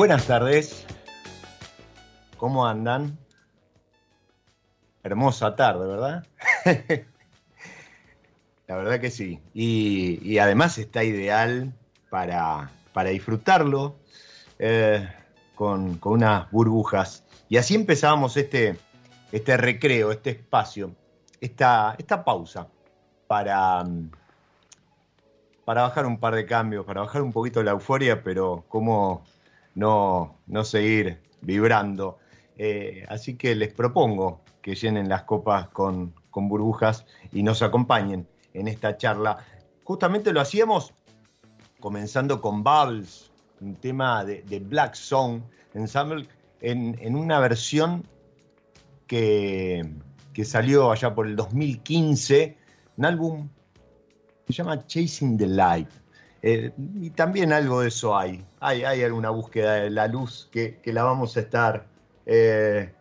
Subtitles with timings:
[0.00, 0.86] Buenas tardes.
[2.38, 3.18] ¿Cómo andan?
[5.02, 6.26] Hermosa tarde, ¿verdad?
[8.66, 9.42] La verdad que sí.
[9.52, 11.74] Y, además está ideal
[12.08, 12.70] para,
[13.10, 13.98] disfrutarlo
[14.58, 15.06] eh,
[15.54, 17.22] con, unas burbujas.
[17.50, 18.78] Y así empezábamos este,
[19.32, 20.96] este recreo, este espacio,
[21.42, 22.68] esta, esta pausa
[23.26, 23.84] para,
[25.66, 29.24] para bajar un par de cambios, para bajar un poquito la euforia, pero como
[29.74, 32.18] no, no seguir vibrando.
[32.56, 38.68] Eh, así que les propongo que llenen las copas con, burbujas y nos acompañen en
[38.68, 39.38] esta charla.
[39.84, 40.94] Justamente lo hacíamos
[41.80, 43.30] comenzando con Bubbles,
[43.60, 45.42] un tema de, Black Song
[45.74, 46.26] Ensemble,
[46.60, 48.06] en, en una versión
[49.06, 49.90] que,
[50.32, 52.56] que, salió allá por el 2015,
[52.96, 53.48] un álbum
[54.46, 55.88] que se llama Chasing the Light.
[56.42, 58.44] Eh, y también algo de eso hay.
[58.60, 61.86] Hay, alguna búsqueda de la luz que, la vamos a estar
[62.26, 62.92] eh,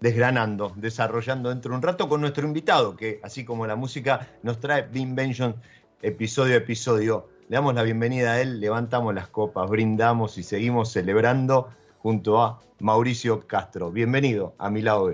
[0.00, 4.60] desgranando, desarrollando dentro de un rato con nuestro invitado, que así como la música nos
[4.60, 5.56] trae Binvention
[6.02, 7.28] episodio a episodio.
[7.48, 11.70] Le damos la bienvenida a él, levantamos las copas, brindamos y seguimos celebrando
[12.00, 13.90] junto a Mauricio Castro.
[13.90, 15.12] Bienvenido a mi lado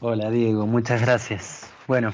[0.00, 1.70] Hola Diego, muchas gracias.
[1.86, 2.12] Bueno,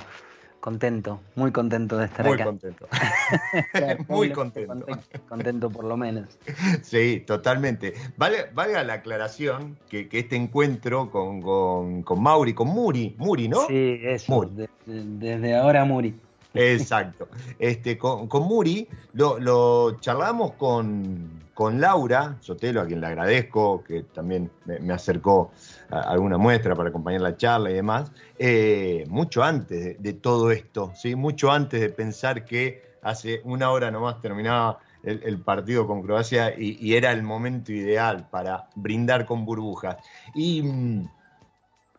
[0.67, 2.47] contento, muy contento de estar muy acá.
[2.47, 2.89] Contento.
[4.09, 4.85] muy contento.
[5.29, 5.71] contento.
[5.71, 6.41] por lo menos.
[6.83, 7.95] Sí, totalmente.
[8.17, 13.69] Vale, valga la aclaración que, este encuentro con, con, Mauri, con Muri, Muri, ¿no?
[13.69, 14.51] Sí, eso.
[14.87, 16.17] desde ahora Muri.
[16.57, 17.29] Exacto.
[17.59, 24.51] Este, con, Muri lo, charlamos con, con Laura Sotelo, a quien le agradezco, que también
[24.65, 25.53] me, acercó
[25.91, 30.93] a alguna muestra para acompañar la charla y demás, eh, mucho antes de, todo esto,
[30.95, 31.15] ¿sí?
[31.15, 36.95] mucho antes de pensar que hace una hora nomás terminaba el, partido con Croacia y,
[36.95, 39.97] era el momento ideal para brindar con burbujas.
[40.35, 41.09] Y mm,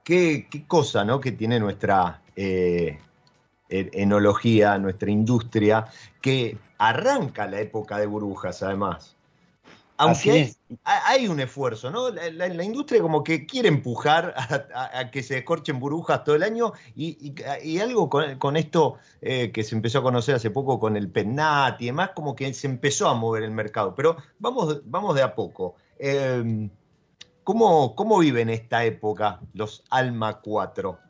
[0.04, 1.20] qué, cosa ¿no?
[1.20, 3.00] que tiene nuestra, eh,
[3.70, 5.86] enología, nuestra industria,
[6.22, 9.18] que arranca la época de burbujas, además.
[10.00, 10.54] Aunque
[10.84, 12.12] hay, un esfuerzo, ¿no?
[12.12, 14.36] La, industria como que quiere empujar
[14.74, 19.76] a, que se descorchen burbujas todo el año y, algo con, esto eh, que se
[19.76, 23.16] empezó a conocer hace poco con el PENAT y demás, como que se empezó a
[23.16, 23.96] mover el mercado.
[23.96, 25.76] Pero vamos, vamos de a poco.
[25.98, 26.70] Em,
[27.44, 31.07] ¿cómo, ¿Cómo viven esta época los Alma 4?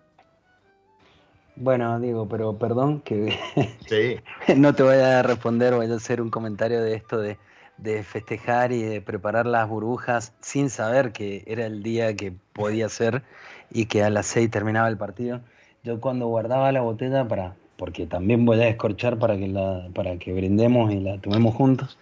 [1.58, 3.38] Bueno, digo, pero perdón que
[4.56, 7.38] no te voy a responder, voy a hacer un comentario de esto de
[7.78, 12.90] de festejar y de preparar las burbujas sin saber que era el día que podía
[12.90, 13.24] ser
[13.72, 15.42] y que a las seis terminaba el partido.
[15.84, 20.18] Yo cuando guardaba la botella para, porque también voy a descorchar para que la, para
[20.18, 21.98] que brindemos y la tomemos juntos.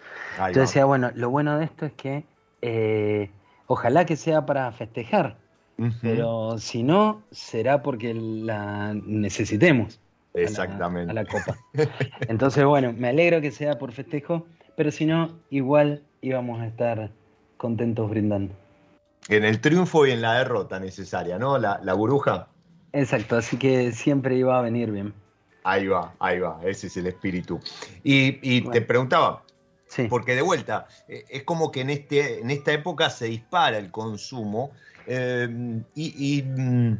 [0.52, 2.24] yo decía, bueno, lo bueno de esto es que
[2.62, 3.30] eh,
[3.66, 5.36] ojalá que sea para festejar,
[6.02, 10.00] pero si no, será porque la necesitemos.
[10.34, 11.10] Exactamente.
[11.10, 11.56] a la copa.
[12.28, 14.46] Entonces, bueno, me alegro que sea por festejo
[14.76, 17.10] pero si no, igual íbamos a estar
[17.56, 18.54] contentos brindando.
[19.28, 21.58] En el triunfo y en la derrota necesaria, ¿no?
[21.58, 22.48] La, la burbuja.
[22.92, 25.12] Exacto, así que siempre iba a venir bien.
[25.64, 27.58] Ahí va, ahí va, ese es el espíritu.
[28.04, 29.42] Y, te preguntaba,
[30.08, 33.90] porque de vuelta, eh, es como que en, este, en esta época se dispara el
[33.90, 34.70] consumo
[35.06, 36.98] eh, y, mm,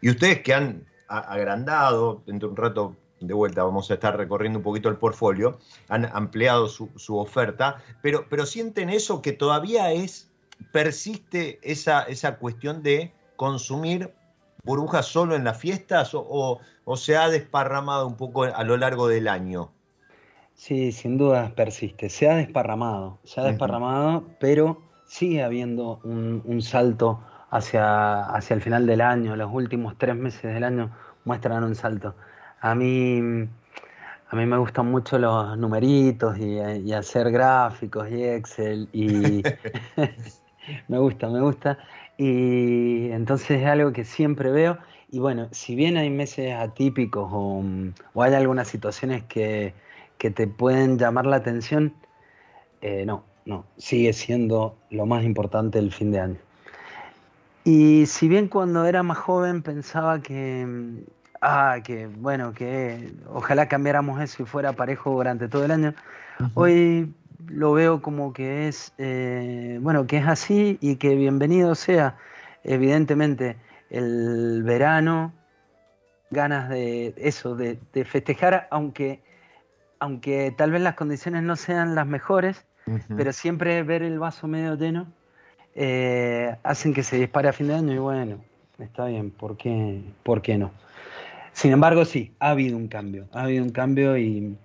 [0.00, 4.58] y, ustedes que han agrandado, dentro de un rato de vuelta vamos a estar recorriendo
[4.58, 5.58] un poquito el portfolio,
[5.88, 10.30] han ampliado su, oferta, pero, pero sienten eso que todavía es,
[10.72, 14.12] persiste esa, esa cuestión de consumir
[14.64, 16.60] burbujas solo en las fiestas o,
[16.96, 19.70] se ha desparramado un poco a lo largo del año?
[20.54, 22.08] Sí, sin duda persiste.
[22.08, 27.20] Se ha desparramado, se ha desparramado, pero sigue habiendo un, un, salto
[27.50, 29.36] hacia, hacia el final del año.
[29.36, 30.90] Los últimos tres meses del año
[31.24, 32.14] muestran un salto.
[32.60, 33.18] A mí,
[34.30, 39.42] a mí me gustan mucho los numeritos y, hacer gráficos y Excel y
[40.88, 41.78] me gusta, me gusta.
[42.16, 44.78] Y entonces es algo que siempre veo.
[45.10, 47.62] Y bueno, si bien hay meses atípicos o,
[48.20, 49.74] hay algunas situaciones que,
[50.18, 51.94] te pueden llamar la atención,
[52.80, 56.47] eh, no, no, sigue siendo lo más importante el fin de año.
[57.64, 61.04] Y si bien cuando era más joven pensaba que,
[61.40, 65.94] ah, que bueno, que ojalá cambiáramos eso y fuera parejo durante todo el año.
[66.54, 67.12] Hoy
[67.46, 72.16] lo veo como que es, eh, bueno, que es así y que bienvenido sea,
[72.64, 73.56] evidentemente,
[73.90, 75.32] el verano,
[76.30, 79.22] ganas de eso, de, festejar, aunque,
[79.98, 82.64] aunque tal vez las condiciones no sean las mejores,
[83.16, 85.06] pero siempre ver el vaso medio lleno
[85.74, 88.38] eh, hacen que se dispare a fin de año y bueno,
[88.78, 90.70] está bien, ¿por qué, ¿por qué no?
[91.52, 94.56] Sin embargo, sí, ha habido un cambio, ha habido un cambio y,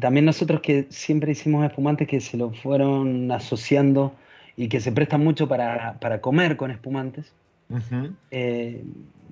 [0.00, 4.12] también nosotros que siempre hicimos espumantes que se lo fueron asociando
[4.54, 7.32] y que se prestan mucho para, comer con espumantes,
[8.30, 8.84] eh,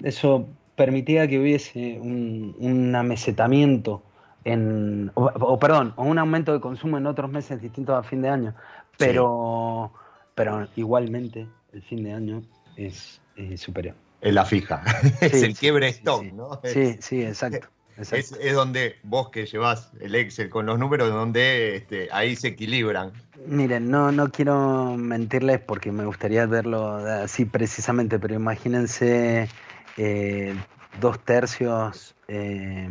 [0.02, 4.02] eso permitía que hubiese un, amesetamiento
[4.44, 8.30] en, o, perdón, o un aumento de consumo en otros meses distintos a fin de
[8.30, 8.54] año,
[8.96, 9.92] pero,
[10.40, 12.42] pero igualmente el fin de año
[12.76, 13.20] es
[13.56, 13.94] superior.
[14.22, 14.82] Es la fija,
[15.20, 16.58] es el quiebre stock, ¿no?
[16.64, 17.68] Sí, sí, exacto.
[17.98, 23.12] Es, donde vos que llevas el Excel con los números, donde este, ahí se equilibran.
[23.46, 29.50] Miren, no, no quiero mentirles porque me gustaría verlo así precisamente, pero imagínense
[29.98, 30.54] eh,
[30.98, 32.88] dos tercios, eh,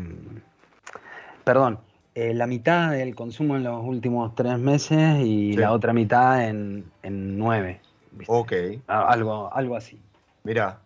[1.43, 1.79] perdón,
[2.19, 6.91] eh, la mitad del consumo en los últimos tres meses y la otra mitad en,
[7.03, 7.79] nueve.
[8.27, 8.51] Ok.
[8.87, 9.97] Algo, algo así.
[10.43, 10.81] Mira,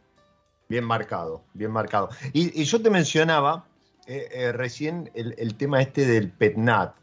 [0.70, 2.10] Bien marcado, bien marcado.
[2.32, 3.66] Y, yo te mencionaba
[4.08, 6.96] eh, eh, recién el, tema este del PETNAT,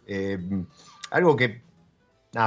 [1.10, 1.60] algo que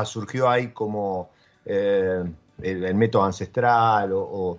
[0.05, 1.29] surgió ahí como
[1.65, 4.57] el, método ancestral o,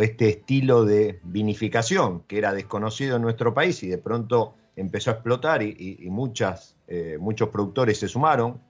[0.00, 5.14] este estilo de vinificación que era desconocido en nuestro país y de pronto empezó a
[5.14, 6.76] explotar y, muchas,
[7.18, 8.60] muchos productores se sumaron.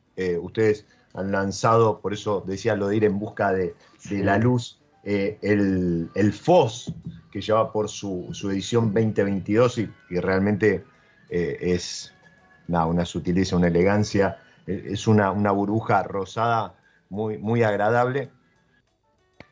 [0.40, 3.74] ustedes han lanzado, por eso decía lo de ir en busca de,
[4.10, 6.92] la luz, el, el FOS,
[7.30, 10.84] que lleva por su, edición 2022 y, realmente
[11.28, 12.12] eh, es
[12.68, 16.74] una sutileza, una elegancia, eh, es una, burbuja rosada
[17.08, 18.30] muy, muy agradable.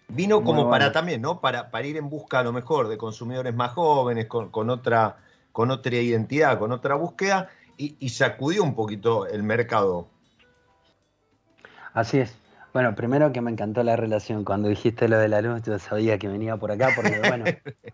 [0.08, 1.40] Vino como para también, ¿no?
[1.40, 5.16] Para, para, ir en busca a lo mejor de consumidores más jóvenes, con, otra,
[5.56, 7.48] con otra identidad, con otra búsqueda,
[7.78, 10.06] y, y sacudió un poquito el mercado.
[11.94, 12.36] Así es.
[12.75, 14.44] Bueno, primero que me encantó la relación.
[14.44, 17.46] Cuando dijiste lo de la luz, yo sabía que venía por acá, porque bueno,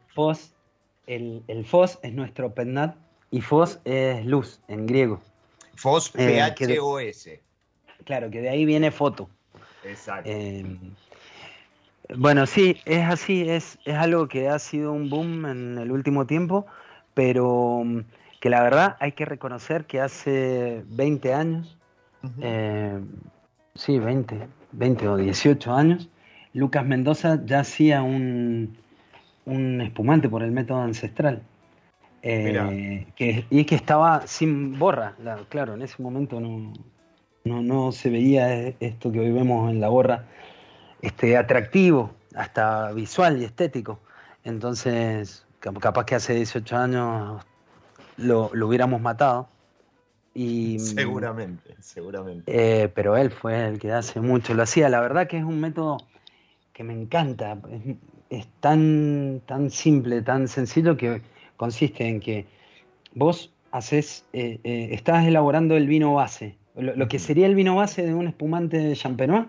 [0.08, 0.50] FOS,
[1.06, 2.96] el, el FOS es nuestro PETNAT
[3.30, 5.20] Y Fos es luz en griego.
[5.76, 7.40] Fos, P-H-O-S.
[8.04, 9.30] Claro, que de ahí viene foto.
[9.84, 10.28] Exacto.
[10.28, 10.66] Eh,
[12.16, 16.26] bueno, sí, es así, es, es algo que ha sido un boom en el último
[16.26, 16.66] tiempo,
[17.14, 18.00] pero mm,
[18.40, 21.78] que la verdad hay que reconocer que hace 20 años,
[22.40, 22.98] eh,
[23.74, 26.08] sí, 20, 20 o 18 años,
[26.54, 28.76] Lucas Mendoza ya hacía un,
[29.44, 31.42] un espumante por el método ancestral.
[32.24, 35.16] Eh, que, y que estaba sin borra,
[35.48, 36.72] claro, en ese momento no,
[37.44, 40.26] no, no se veía esto que hoy vemos en la borra
[41.00, 43.98] este, atractivo, hasta visual y estético.
[44.44, 45.46] Entonces,
[45.80, 47.44] capaz que hace 18 años
[48.16, 49.48] lo, hubiéramos matado.
[50.34, 52.44] Y, seguramente, seguramente.
[52.46, 54.88] Eh, pero él fue el que hace mucho lo hacía.
[54.88, 55.98] La verdad que es un método
[56.72, 57.58] que me encanta.
[58.30, 61.20] Es, tan, tan simple, tan sencillo que
[61.56, 62.46] consiste en que
[63.14, 66.56] vos haces, eh, eh, estás elaborando el vino base.
[66.74, 69.46] Lo, que sería el vino base de un espumante de champenois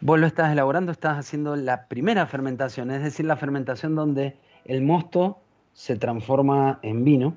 [0.00, 4.82] Vos lo estás elaborando, estás haciendo la primera fermentación, es decir, la fermentación donde el
[4.82, 5.38] mosto
[5.72, 7.34] se transforma en vino.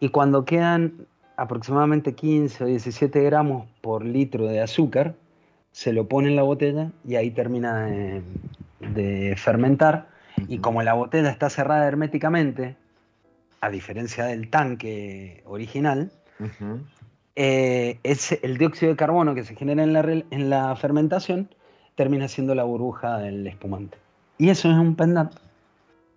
[0.00, 1.06] Y cuando quedan
[1.36, 5.14] aproximadamente 15 o 17 gramos por litro de azúcar,
[5.72, 10.08] se lo pone en la botella y ahí termina de, fermentar.
[10.48, 12.76] Y como la botella está cerrada herméticamente,
[13.60, 16.10] a diferencia del tanque original,
[17.36, 21.48] eh, el dióxido de carbono que se genera en la, en la fermentación
[21.94, 23.98] termina siendo la burbuja del espumante.
[24.38, 25.34] Y eso es un pennat.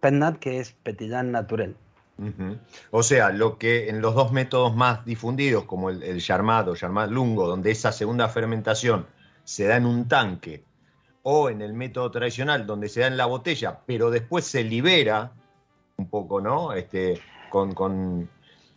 [0.01, 1.75] Pennat que es petillan natural.
[2.91, 6.22] O sea, lo que en los dos métodos más difundidos, como el, el
[7.10, 9.08] Lungo, donde esa segunda fermentación
[9.43, 10.63] se da en un tanque,
[11.24, 15.31] o en el método tradicional, donde se da en la botella, pero después se libera
[15.98, 16.74] un poco, ¿no?
[16.74, 18.29] Este, con, con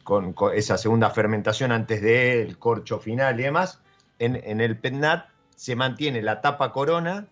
[0.05, 3.81] con, esa segunda fermentación antes del corcho final y demás,
[4.21, 5.27] en, el PETNAT
[5.57, 7.27] se mantiene la tapa corona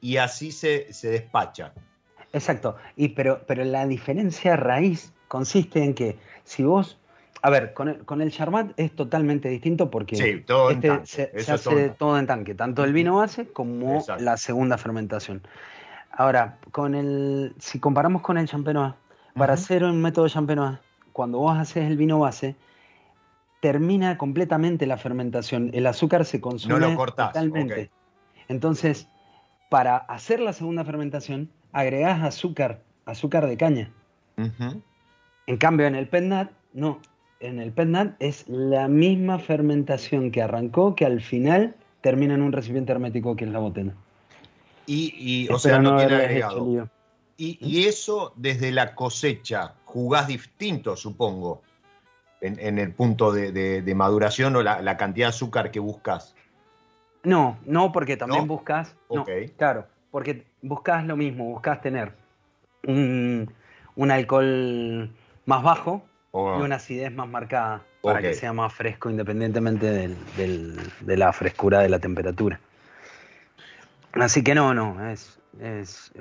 [0.00, 1.72] y así se, despacha.
[2.32, 6.98] Exacto, y pero, pero la diferencia raíz consiste en que si vos,
[7.42, 12.18] a ver, con el, con el Charmat es totalmente distinto porque este se, hace todo
[12.18, 15.42] en tanque, tanto el vino base como la segunda fermentación.
[16.10, 18.94] Ahora, con el, si comparamos con el Champenois,
[19.34, 20.78] para hacer un método Champenois,
[21.12, 22.56] cuando vos haces el vino base,
[23.60, 25.70] termina completamente la fermentación.
[25.72, 27.90] El azúcar se consume no lo totalmente.
[28.48, 29.08] Entonces,
[29.68, 33.92] para hacer la segunda fermentación, agregás azúcar, azúcar de caña.
[35.46, 37.00] En cambio, en el PETNAT, no.
[37.40, 42.52] En el PETNAT es la misma fermentación que arrancó, que al final termina en un
[42.52, 43.94] recipiente hermético que es la botella.
[44.86, 46.88] Y, o sea, no, tiene agregado.
[47.36, 51.62] Y, eso desde la cosecha, jugás distinto, supongo,
[52.40, 56.34] en, el punto de, maduración o la, cantidad de azúcar que buscas.
[57.22, 58.96] No, no, porque también buscas.
[59.56, 62.12] claro, porque buscas lo mismo, buscas tener
[62.86, 63.50] un,
[64.10, 65.10] alcohol
[65.46, 71.32] más bajo y una acidez más marcada para que sea más fresco independientemente de la
[71.32, 72.60] frescura de la temperatura.
[74.12, 76.12] Así que no, no, es, es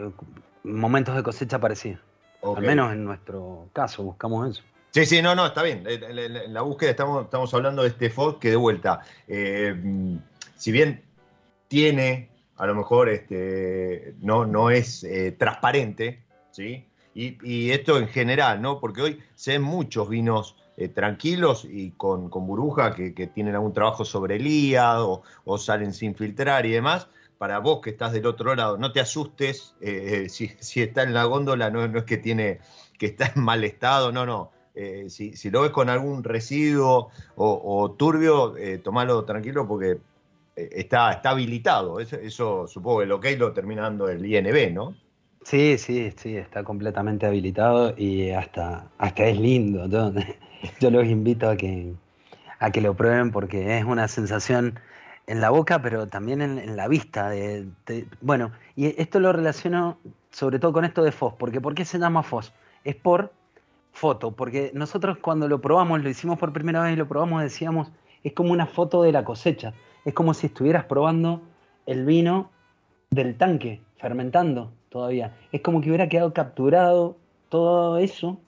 [0.63, 2.01] momentos de cosecha parecidos.
[2.43, 4.63] Al menos en nuestro caso buscamos eso.
[4.91, 5.83] Sí, sí, no, no, está bien.
[5.87, 9.75] En la búsqueda estamos, estamos hablando de este FOD que de vuelta, eh,
[10.55, 11.03] si bien
[11.67, 16.87] tiene, a lo mejor este, no, no es eh, transparente, ¿sí?
[17.13, 18.79] Y, esto en general, ¿no?
[18.79, 24.05] Porque hoy se ven muchos vinos eh, tranquilos y con, burbuja que, tienen algún trabajo
[24.05, 28.55] sobre el hígado o salen sin filtrar y demás, para vos que estás del otro
[28.55, 32.59] lado, no te asustes, eh, eh, si, está en la góndola no, es que tiene
[32.97, 34.51] que está en mal estado, no, no.
[34.75, 39.97] Eh, si, lo ves con algún residuo o, turbio, tomalo tranquilo porque
[40.57, 41.99] está, está habilitado.
[41.99, 44.95] Eso, supongo que el OK lo termina dando el INB, ¿no?
[45.43, 49.87] Sí, sí, sí, está completamente habilitado y hasta, hasta es lindo.
[49.87, 50.11] Yo,
[50.81, 51.93] yo los invito a que,
[52.59, 54.79] a que lo prueben porque es una sensación
[55.27, 57.31] en la boca, pero también en, la vista.
[58.21, 59.97] Bueno, y esto lo relaciono
[60.31, 62.53] sobre todo con esto de FOS, porque ¿por qué se llama FOS?
[62.83, 63.31] Es por
[63.91, 67.91] foto, porque nosotros cuando lo probamos, lo hicimos por primera vez y lo probamos, decíamos,
[68.23, 69.73] es como una foto de la cosecha,
[70.07, 71.41] es como si estuvieras probando
[71.85, 72.49] el vino
[73.09, 75.35] del tanque, fermentando todavía.
[75.51, 77.17] Es como que hubiera quedado capturado
[77.49, 78.39] todo eso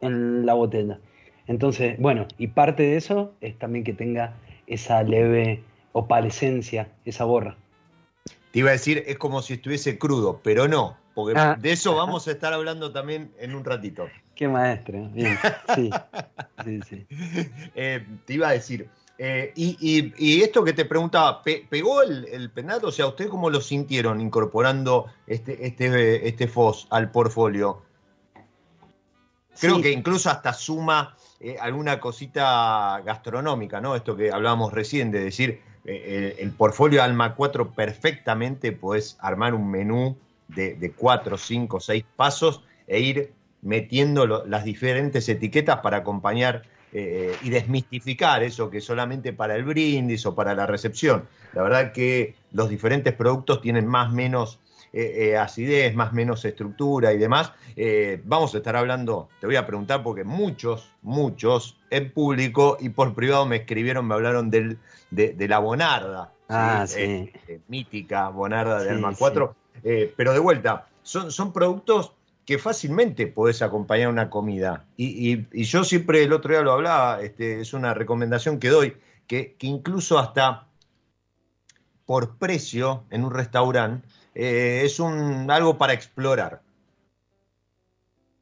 [0.00, 0.98] en la botella.
[1.46, 4.34] Entonces, bueno, y parte de eso es también que tenga
[4.66, 7.56] esa leve opalescencia, esa borra.
[8.50, 11.94] Te iba a decir, es como si estuviese crudo, pero no, porque Ah, de eso
[11.94, 14.08] vamos a estar hablando también en un ratito.
[14.34, 15.08] Qué maestro.
[15.10, 15.38] Bien.
[15.72, 15.90] Sí,
[16.64, 17.06] sí, sí.
[17.76, 18.88] Eh, te iba a decir,
[19.22, 22.80] eh, y, y- y esto que te preguntaba, ¿pe- ¿pegó el, el penal?
[22.84, 27.82] O sea, ¿ustedes cómo lo sintieron incorporando este, este, este FOS al portfolio?
[29.60, 29.82] Creo Sí.
[29.82, 33.94] que incluso hasta suma eh, alguna cosita gastronómica, ¿no?
[33.94, 39.52] Esto que hablábamos recién, de decir, eh, el, el portfolio Alma 4 perfectamente podés armar
[39.54, 40.16] un menú
[40.48, 46.62] de, de 4, 5, 6 pasos e ir metiendo lo- las diferentes etiquetas para acompañar
[46.92, 51.28] eh, y desmistificar eso que solamente para el brindis o para la recepción.
[51.52, 54.58] La verdad que los diferentes productos tienen más menos
[54.92, 57.52] eh, eh, acidez, más menos estructura y demás.
[58.24, 63.14] Vamos a estar hablando, te voy a preguntar porque muchos, muchos en público y por
[63.14, 64.78] privado me escribieron, me hablaron del,
[65.10, 66.32] de, de la bonarda.
[66.48, 67.32] Ah, sí.
[67.68, 69.18] Mítica bonarda de Sí, Alma sí.
[69.20, 69.54] 4.
[69.84, 72.12] Eh, pero de vuelta, son, son productos
[72.50, 74.84] que fácilmente podés acompañar una comida.
[74.96, 78.70] Y, y- y yo siempre el otro día lo hablaba, este, es una recomendación que
[78.70, 78.96] doy,
[79.28, 80.66] que, que incluso hasta
[82.06, 86.60] por precio en un restaurante eh, es un, algo para explorar.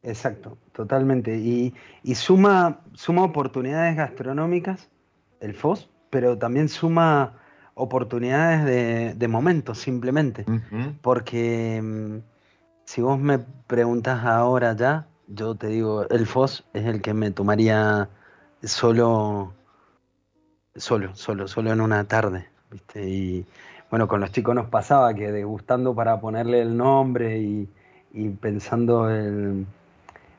[0.03, 1.37] Exacto, totalmente.
[1.37, 4.89] Y, y suma, suma oportunidades gastronómicas,
[5.41, 7.35] el FOS, pero también suma
[7.75, 10.47] oportunidades de, de momentos, simplemente.
[11.03, 12.38] Porque mm,
[12.89, 17.31] si vos me preguntas ahora ya, yo te digo, el FOS es el que me
[17.31, 18.09] tomaría
[18.63, 19.53] solo,
[20.75, 23.07] solo, solo, solo en una tarde, ¿viste?
[23.07, 23.45] Y
[23.91, 27.69] bueno, con los chicos nos pasaba que degustando para ponerle el nombre y,
[28.15, 29.67] y pensando el,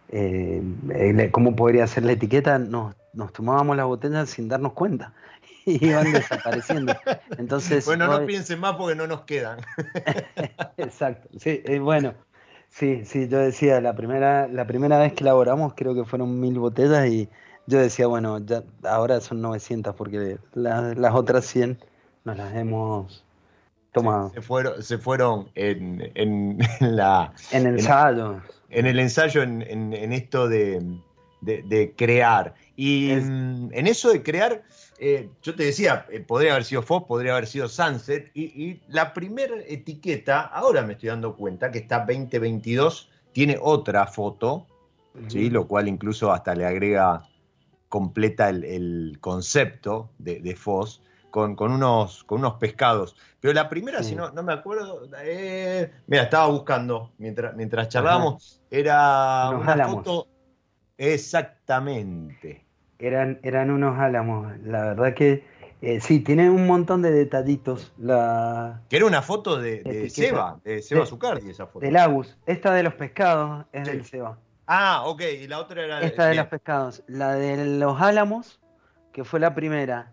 [0.09, 5.13] eh, el- cómo podría ser la etiqueta, nos, nos tomábamos las botellas sin darnos cuenta.
[5.65, 6.95] Y iban desapareciendo.
[7.37, 9.59] Entonces, Bueno, no hoy- piensen más porque no nos quedan.
[10.77, 12.15] Exacto, sí, eh, bueno,
[12.69, 16.57] sí, sí, yo decía, la primera, la primera vez que elaboramos creo que fueron mil
[16.59, 17.29] botellas y
[17.67, 21.77] yo decía, bueno, ya ahora son 900 porque la- las otras 100
[22.25, 23.23] nos las hemos
[23.91, 24.32] tomado.
[24.34, 30.13] Se fueron, se fueron en, en la, En ensayo, en el ensayo, en, en- en
[30.13, 30.82] esto de,
[31.41, 32.53] de- de crear.
[32.75, 34.63] Y Es- mm, en eso de crear,
[34.99, 38.81] eh, yo te decía, eh, podría haber sido Fox, podría haber sido Sunset, y, y
[38.88, 44.67] la primera etiqueta, ahora me estoy dando cuenta que está 2022, tiene otra foto,
[45.27, 45.49] ¿sí?
[45.49, 47.27] lo cual incluso hasta le agrega,
[47.88, 53.15] completa el, el concepto de, de Foz con, con unos, con unos pescados.
[53.39, 54.09] Pero la primera, Sí.
[54.09, 59.88] si no, no me acuerdo, eh, mira, estaba buscando mientras, mientras charlábamos, era Unos una
[59.88, 60.27] foto
[60.97, 62.65] exactamente.
[62.99, 65.43] Eran, eran unos álamos, la verdad que
[65.81, 70.27] eh, sí, tiene un montón de detallitos la Que era una foto de, de Etiqueta.
[70.27, 71.85] Seba, de Seba Zucardi, esa foto.
[71.85, 73.93] del Agus, esta de los pescados es Sí.
[73.95, 74.38] del Seba.
[74.67, 76.43] Ah, ok, y la otra era Esta de bien.
[76.43, 77.03] los pescados.
[77.07, 78.59] La de los álamos,
[79.13, 80.12] que fue la primera,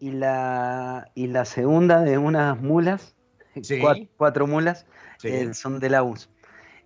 [0.00, 3.14] y la, y la segunda de unas mulas,
[3.60, 3.80] Sí.
[4.16, 4.86] cuatro, mulas,
[5.18, 5.28] Sí.
[5.28, 6.30] eh, son de la US.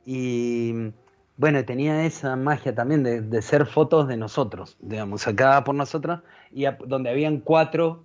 [0.05, 0.93] Y
[1.37, 6.21] bueno, tenía esa magia también de, de ser fotos de nosotros, digamos, sacadas por nosotros,
[6.53, 8.05] y a- donde habían cuatro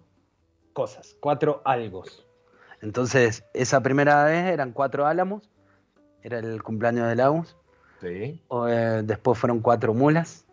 [0.74, 2.26] cosas, cuatro algos.
[2.82, 5.50] Entonces, esa primera vez eran cuatro álamos,
[6.24, 7.56] era el cumpleaños de la US.
[8.02, 8.42] Sí.
[8.48, 10.46] O, eh, después fueron cuatro mulas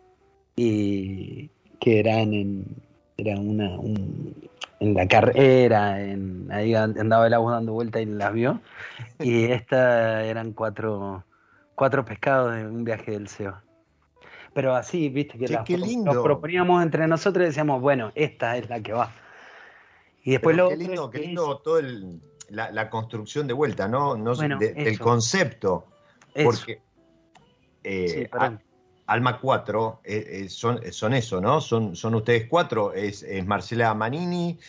[0.55, 2.65] y que eran en
[3.17, 4.35] era una un-
[4.79, 8.61] en la carrera en ahí andaba el agua dando vuelta y las vio
[9.19, 11.23] y esta eran cuatro
[11.79, 13.63] cuatro pescados de un viaje del Seba
[14.53, 18.69] pero así viste que Che, las nos proponíamos entre nosotros y decíamos bueno esta es
[18.69, 19.11] la que va
[20.23, 23.47] y después Pero lo qué otro lindo, es qué lindo todo el, la, la construcción
[23.47, 24.17] de vuelta, ¿no?
[24.17, 25.85] no Bueno, de- del concepto.
[26.43, 26.81] Porque
[27.83, 28.27] eh, Sí.
[28.33, 28.59] A-
[29.07, 31.61] Alma 4 eh, eh, son, son eso, ¿no?
[31.61, 32.93] Son, son ustedes cuatro.
[32.93, 34.59] Es, es Marcela Manini,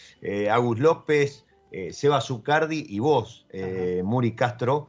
[0.51, 1.45] Agus López,
[1.91, 3.47] Seba Zucardi y vos,
[4.03, 4.89] Muri Castro.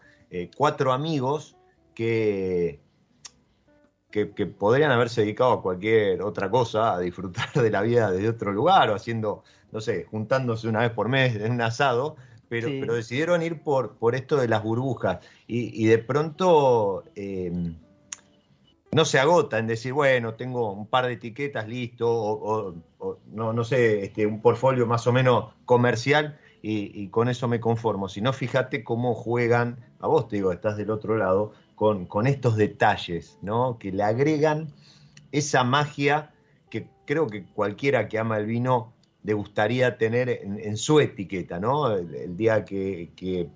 [0.55, 1.57] cuatro amigos
[2.01, 2.79] que,
[4.09, 8.29] que, que podrían haberse dedicado a cualquier otra cosa, a disfrutar de la vida desde
[8.29, 12.15] otro lugar o haciendo, no sé, juntándose una vez por mes en un asado,
[12.49, 12.77] pero, Sí.
[12.81, 17.51] pero decidieron ir por, por esto de las burbujas y, y de pronto eh,
[18.91, 22.31] no se agota en decir, bueno, tengo un par de etiquetas listo o,
[22.69, 27.29] o- o, no, no sé, este, un portfolio más o menos comercial y, y con
[27.29, 28.09] eso me conformo.
[28.09, 32.57] Si no, fíjate cómo juegan, a vos te digo, estás del otro lado, con, estos
[32.57, 33.79] detalles, ¿no?
[33.79, 34.67] Que le agregan
[35.31, 36.31] esa magia
[36.69, 41.95] que creo que cualquiera que ama el vino le gustaría tener en, su etiqueta, ¿no?
[41.95, 43.49] El, día que, que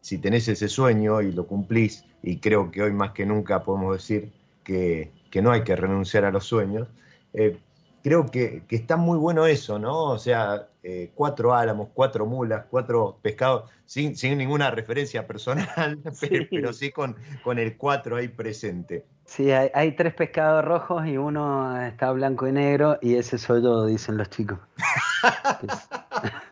[0.00, 3.96] si tenés ese sueño y lo cumplís y creo que hoy más que nunca podemos
[3.96, 4.30] decir
[4.62, 5.10] que,
[5.42, 6.86] no hay que renunciar a los sueños.
[7.32, 7.58] Eh,
[8.04, 10.04] creo que, está muy bueno eso, ¿no?
[10.04, 15.98] O sea, eh, cuatro álamos, cuatro mulas, cuatro pescados, sin, sin ninguna referencia personal,
[16.50, 19.04] Pero, sí con, con el cuatro ahí presente.
[19.24, 23.86] Sí, hay, tres pescados rojos y uno está blanco y negro y ese soy yo,
[23.86, 24.58] dicen los chicos.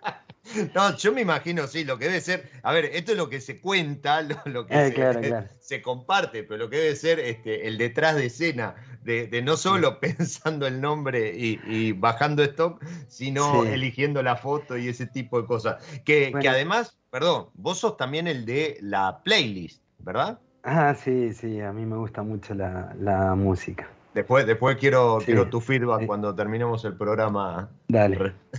[0.75, 3.41] No, yo me imagino, sí, lo que debe ser, a ver, esto es lo que
[3.41, 8.17] se cuenta, lo, que eh, se, comparte, pero lo que debe ser este, el detrás
[8.17, 14.77] de escena, de, no solo pensando el nombre y, bajando stock, sino eligiendo la foto
[14.77, 15.83] y ese tipo de cosas.
[16.05, 20.39] Que, que además, perdón, vos sos también el de la playlist, ¿verdad?
[20.63, 23.89] Ah, sí, sí, a mí me gusta mucho la, música.
[24.15, 27.71] Después, después quiero, quiero tu feedback cuando terminemos el programa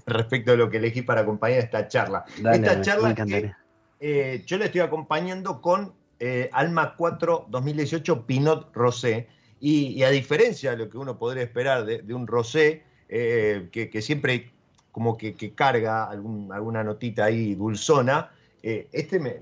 [0.06, 2.24] respecto a lo que elegí para acompañar esta charla.
[2.54, 3.52] esta charla que
[4.00, 9.28] eh, yo le estoy acompañando con eh, Alma 4 2018 Pinot Rosé.
[9.60, 14.52] Y, a diferencia de lo que uno podría esperar de, un rosé, eh, que, siempre
[14.92, 18.32] como que, carga alguna notita ahí dulzona,
[18.64, 19.38] este me,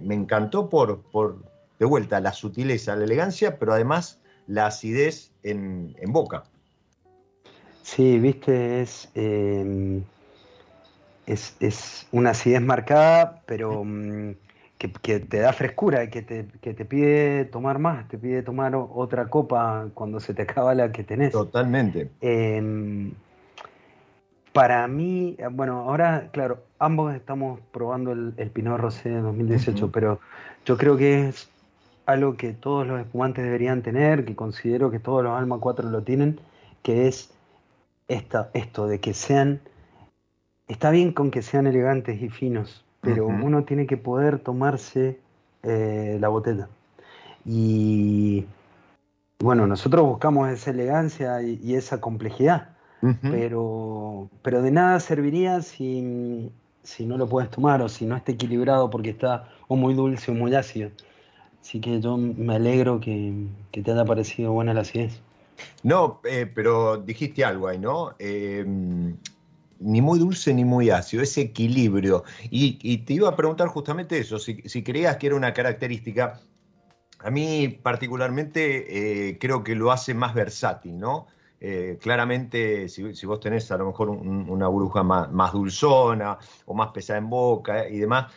[0.00, 1.38] me, encantó por, por,
[1.78, 4.19] de vuelta, la sutileza, la elegancia, pero además
[4.50, 6.42] la acidez en, boca.
[7.82, 8.84] Sí, viste,
[9.14, 10.02] em,
[11.26, 14.32] es, es, una acidez marcada, pero mm,
[14.76, 19.28] que, te da frescura, que te, que te pide tomar más, te pide tomar otra
[19.28, 21.30] copa cuando se te acaba la que tenés.
[21.30, 22.10] Totalmente.
[22.20, 23.12] Em,
[24.52, 30.18] para mí, bueno, ahora, claro, ambos estamos probando el, Pinot Rosé de 2018, pero
[30.64, 31.48] yo creo que es
[32.10, 36.02] algo que todos los espumantes deberían tener, que considero que todos los Alma 4 lo
[36.02, 36.40] tienen,
[36.82, 37.30] que es
[38.08, 39.60] esta, esto de que sean,
[40.68, 45.18] está bien con que sean elegantes y finos, pero uno tiene que poder tomarse
[45.62, 46.68] eh, la botella.
[47.44, 48.44] Y
[49.38, 52.70] bueno, nosotros buscamos esa elegancia y, esa complejidad,
[53.22, 58.32] pero, pero de nada serviría si, si no lo puedes tomar o si no está
[58.32, 60.90] equilibrado porque está o muy dulce o muy ácido.
[61.60, 65.20] Así que yo me alegro que, te haya parecido buena la acidez.
[65.82, 68.14] No, eh, pero dijiste algo ahí, ¿no?
[68.18, 72.24] Eh, ni muy dulce ni muy ácido, ese equilibrio.
[72.50, 76.40] Y, te iba a preguntar justamente eso, si, creías que era una característica.
[77.20, 81.26] A mí particularmente eh, creo que lo hace más versátil, ¿no?
[82.00, 87.18] claramente, si, vos tenés a lo mejor una bruja más, más, dulzona o más pesada
[87.18, 88.32] en boca y demás,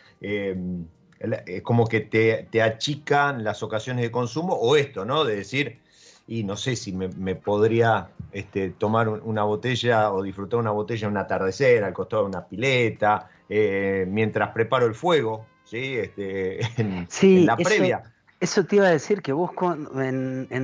[1.18, 5.24] es como que te, achican las ocasiones de consumo o esto, ¿no?
[5.24, 5.78] De decir,
[6.26, 11.12] y no sé si me, podría este, tomar una botella o disfrutar una botella en
[11.12, 15.96] un atardecer, al costado de una pileta, eh, mientras preparo el fuego, ¿sí?
[15.96, 18.02] Este, en, la previa.
[18.40, 19.52] Eso te iba a decir que vos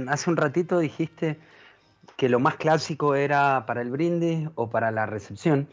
[0.09, 1.39] hace un ratito dijiste
[2.17, 5.67] que lo más clásico era para el brindis o para la recepción,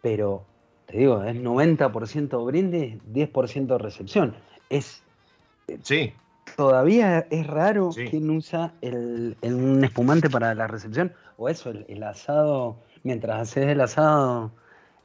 [0.00, 0.46] pero
[0.88, 4.34] te digo, es 90% brindis, 10% recepción.
[4.70, 5.02] Es.
[5.82, 6.14] Sí.
[6.56, 11.12] Todavía es raro quien usa el, un espumante para la recepción.
[11.36, 14.50] O eso, el, asado, mientras haces el asado,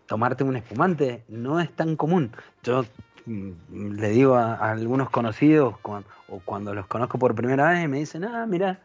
[0.07, 2.31] tomarte un espumante, no es tan común.
[2.63, 2.85] Yo
[3.25, 8.23] mm, le digo a, algunos conocidos, o cuando los conozco por primera vez, me dicen,
[8.23, 8.79] ah, mira,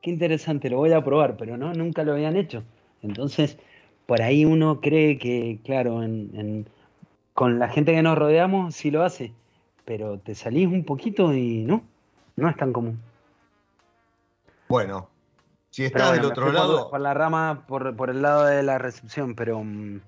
[0.00, 2.64] qué interesante, lo voy a probar, pero no, nunca lo habían hecho.
[3.02, 3.58] Entonces,
[4.08, 6.00] por ahí uno cree que, claro,
[7.34, 9.34] con la gente que nos rodeamos sí lo hace,
[9.84, 11.82] pero te salís un poquito y no,
[12.34, 12.98] no es tan común.
[14.66, 15.10] Bueno,
[15.68, 16.88] si estás del otro lado.
[16.88, 20.00] Por, la rama, por, el lado de la recepción, pero mm,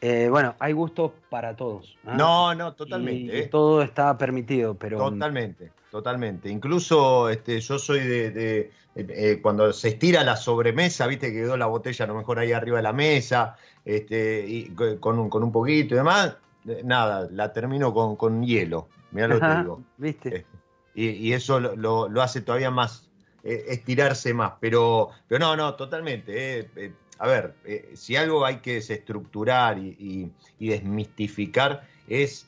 [0.00, 1.96] eh, bueno, hay gustos para todos.
[2.06, 2.14] ¿ah?
[2.16, 3.40] No, no, totalmente.
[3.40, 3.48] ¿eh?
[3.48, 4.98] todo está permitido, pero.
[4.98, 6.48] Totalmente, totalmente.
[6.48, 11.66] Incluso este, yo soy de, eh, cuando se estira la sobremesa, viste que quedó la
[11.66, 15.50] botella a lo mejor ahí arriba de la mesa, este, y con, un, con un
[15.50, 16.36] poquito y demás,
[16.84, 19.82] nada, la termino con, hielo, mirá lo que digo.
[19.96, 20.28] ¿Viste?
[20.28, 20.58] Este,
[20.94, 23.08] y, eso lo, hace todavía más,
[23.44, 26.60] eh, estirarse más, pero, pero no, no, totalmente.
[26.76, 27.54] Eh, a ver,
[27.94, 32.46] si algo hay que desestructurar y, y desmistificar es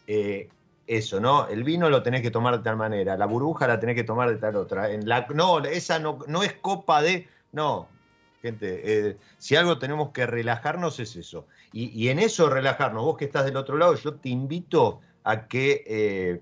[0.91, 1.47] eso, ¿no?
[1.47, 4.29] El vino lo tenés que tomar de tal manera, la burbuja la tenés que tomar
[4.29, 4.89] de tal otra.
[5.33, 7.29] No, esa no, es copa de.
[7.53, 7.87] No,
[8.43, 11.47] gente, eh, si algo tenemos que relajarnos es eso.
[11.73, 15.85] Y, en eso relajarnos, vos que estás del otro lado, yo te invito a que
[15.87, 16.41] eh,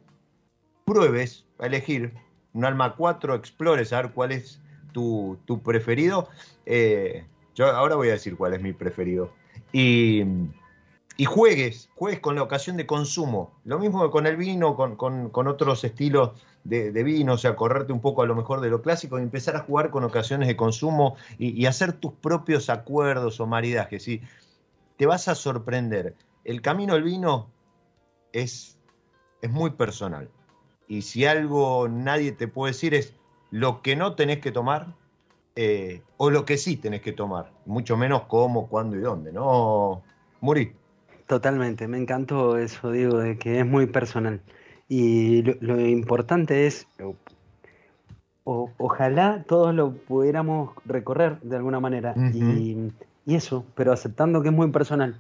[0.87, 2.15] pruebes a elegir
[2.55, 4.63] un alma 4, explores, a ver cuál es
[4.95, 6.31] tu, preferido.
[6.65, 7.27] Eh,
[7.59, 9.33] yo ahora voy a decir cuál es mi preferido.
[9.73, 10.25] Y
[11.21, 13.51] y juegues, juegues con la ocasión de consumo.
[13.65, 18.01] Lo mismo que con el vino, con, otros estilos de, vino, o sea, correrte un
[18.01, 21.17] poco a lo mejor de lo clásico y empezar a jugar con ocasiones de consumo
[21.37, 24.05] y, hacer tus propios acuerdos o maridajes.
[24.05, 24.23] ¿sí?
[24.97, 26.15] Te vas a sorprender.
[26.45, 27.51] El camino al vino
[28.33, 28.79] es,
[29.43, 30.31] es muy personal.
[30.87, 33.13] Y si algo nadie te puede decir es
[33.51, 34.95] lo que no tenés que tomar
[35.61, 40.05] eh, o lo que sí tenés que tomar, mucho menos cómo, cuándo y dónde, ¿no?
[40.41, 40.71] Muri.
[41.27, 44.41] Totalmente, me encantó eso, digo, de que es muy personal.
[44.89, 46.87] Y lo, importante es,
[48.45, 52.15] ojalá todos lo pudiéramos recorrer de alguna manera.
[52.33, 52.93] y,
[53.27, 55.19] eso, pero aceptando que es muy personal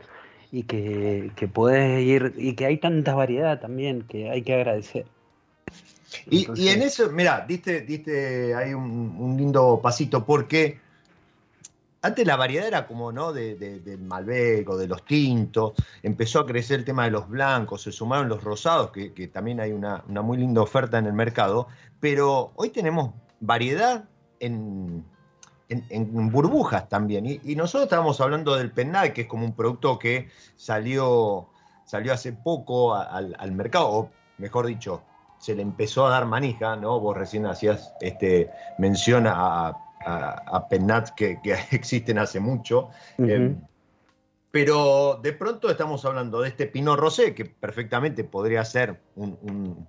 [0.53, 5.05] y que, que podés ir, y que hay tanta variedad también que hay que agradecer.
[6.31, 10.78] Y, en eso, mira, diste, diste ahí un, lindo pasito, porque
[12.02, 13.33] antes la variedad era como, ¿no?
[13.33, 17.83] De, del Malbec o de los tintos, empezó a crecer el tema de los blancos,
[17.83, 21.68] se sumaron los rosados, que, también hay una, muy linda oferta en el mercado,
[22.00, 24.04] pero hoy tenemos variedad
[24.40, 25.04] en,
[25.68, 27.26] en, burbujas también.
[27.26, 31.48] Y, nosotros estábamos hablando del Penal, que es como un producto que salió,
[31.85, 35.02] salió hace poco al, al mercado, o mejor dicho,
[35.38, 37.01] se le empezó a dar manija, ¿no?
[37.01, 41.38] Vos recién hacías este, mención a, a, Pennat que,
[41.70, 42.90] existen hace mucho.
[43.18, 43.55] Eh,
[44.51, 49.87] pero de pronto estamos hablando de este Pinot Rosé, que perfectamente podría ser un,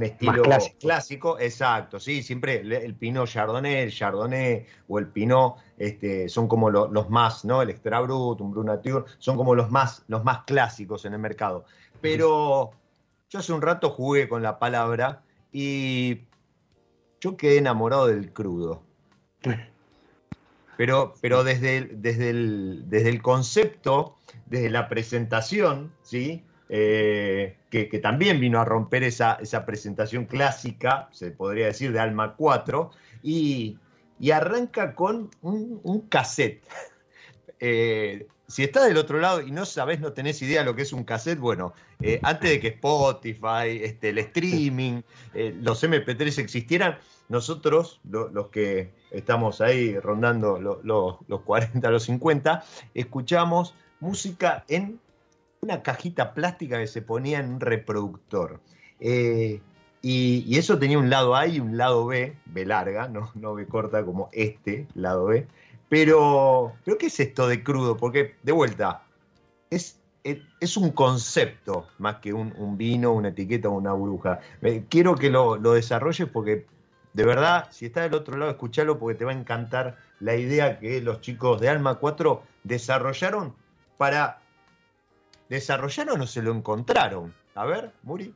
[0.00, 0.42] estilo
[0.80, 1.38] clásico.
[1.38, 7.10] exacto, sí, siempre el, Pinot Chardonnay, el Chardonnay o el Pinot este, son como los
[7.10, 7.60] más, ¿no?
[7.60, 11.66] El Extra Brut, un Brunature, son como los más, los más clásicos en el mercado.
[12.00, 12.72] Pero
[13.32, 16.20] yo hace un rato jugué con la palabra y
[17.18, 18.82] yo quedé enamorado del crudo.
[20.78, 24.16] Pero, pero desde, el, desde, el, desde el concepto,
[24.46, 26.42] desde la presentación, ¿sí?
[26.70, 32.34] Eh, que, también vino a romper esa, esa, presentación clásica, se podría decir, de Alma
[32.36, 32.90] 4,
[33.22, 33.78] y,
[34.32, 36.64] arranca con un, cassette.
[37.64, 40.82] Eh, si estás del otro lado y no sabes, no tenés idea de lo que
[40.82, 45.00] es un cassette, bueno, eh, antes de que Spotify, este, el streaming,
[45.32, 46.98] eh, los MP3 existieran,
[47.30, 52.62] nosotros, los que estamos ahí rondando los 40, los 50,
[52.92, 55.00] escuchamos música en
[55.62, 58.60] una cajita plástica que se ponía en un reproductor.
[59.00, 59.62] Eh,
[60.02, 63.66] y, eso tenía un lado A y un lado B, B larga, no, no B
[63.66, 65.46] corta como este lado B.
[65.92, 67.98] Pero, ¿pero qué es esto de crudo?
[67.98, 69.02] Porque, de vuelta,
[69.68, 74.40] es, es, un concepto más que un, vino, una etiqueta o una bruja.
[74.88, 76.64] Quiero que lo, lo desarrolles porque,
[77.12, 80.78] de verdad, si estás del otro lado, escúchalo porque te va a encantar la idea
[80.78, 83.54] que los chicos de Alma 4 desarrollaron
[83.98, 84.40] para...
[85.50, 87.34] ¿Desarrollaron o se lo encontraron?
[87.54, 88.34] A ver, Muri.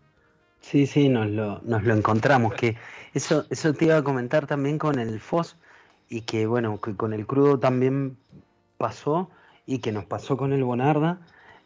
[0.61, 2.53] Sí, sí, nos lo, nos lo encontramos.
[2.53, 2.77] Que
[3.15, 5.57] eso, eso te iba a comentar también con el FOS
[6.09, 8.17] y que bueno, que con el crudo también
[8.79, 9.31] pasó
[9.67, 11.19] y que nos pasó con el Bonarda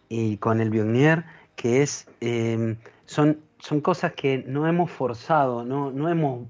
[0.09, 1.25] y con el Bionier,
[1.57, 6.47] que es, em, son, son cosas que no hemos forzado, no, no, hemos,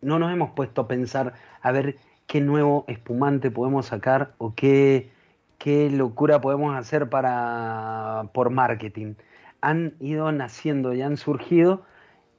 [0.00, 5.10] no nos hemos puesto a pensar a ver qué nuevo espumante podemos sacar o qué,
[5.58, 9.14] qué locura podemos hacer para, por marketing.
[9.60, 11.82] Han ido naciendo y han surgido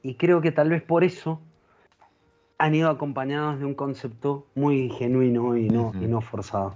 [0.02, 1.40] y creo que tal vez por eso
[2.58, 6.74] han ido acompañados de un concepto muy genuino y no, y no forzado.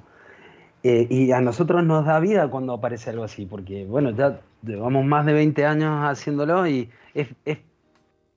[0.84, 5.04] Eh, y a nosotros nos da vida cuando aparece algo así, porque bueno, ya llevamos
[5.04, 7.58] más de 20 años haciéndolo y es, es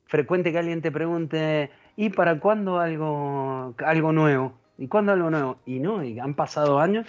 [0.05, 4.53] frecuente que alguien te pregunte, ¿y para cuándo algo, algo nuevo?
[4.77, 5.57] ¿Y cuándo algo nuevo?
[5.65, 7.07] Y no, y han pasado años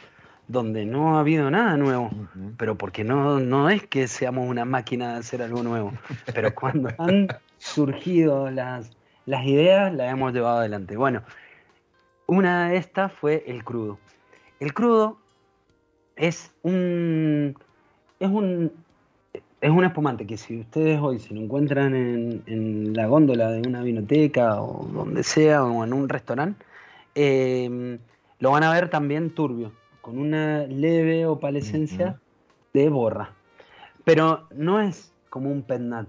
[0.49, 2.11] donde no ha habido nada nuevo,
[2.57, 5.93] pero porque no, no es que seamos una máquina de hacer algo nuevo,
[6.35, 8.91] pero cuando han surgido las,
[9.27, 10.97] las ideas las hemos llevado adelante.
[10.97, 11.23] Bueno,
[12.27, 13.99] una de estas fue el crudo.
[14.61, 15.19] El crudo
[16.17, 17.55] es un
[18.19, 18.73] es un
[19.61, 23.83] es un espumante que si ustedes hoy se lo encuentran en, la góndola de una
[23.83, 26.65] vinoteca o donde sea o en un restaurante,
[27.15, 27.99] eh,
[28.39, 32.21] lo van a ver también turbio, con una leve opalescencia
[32.75, 33.33] de borra.
[34.05, 36.07] Pero no es como un pennat.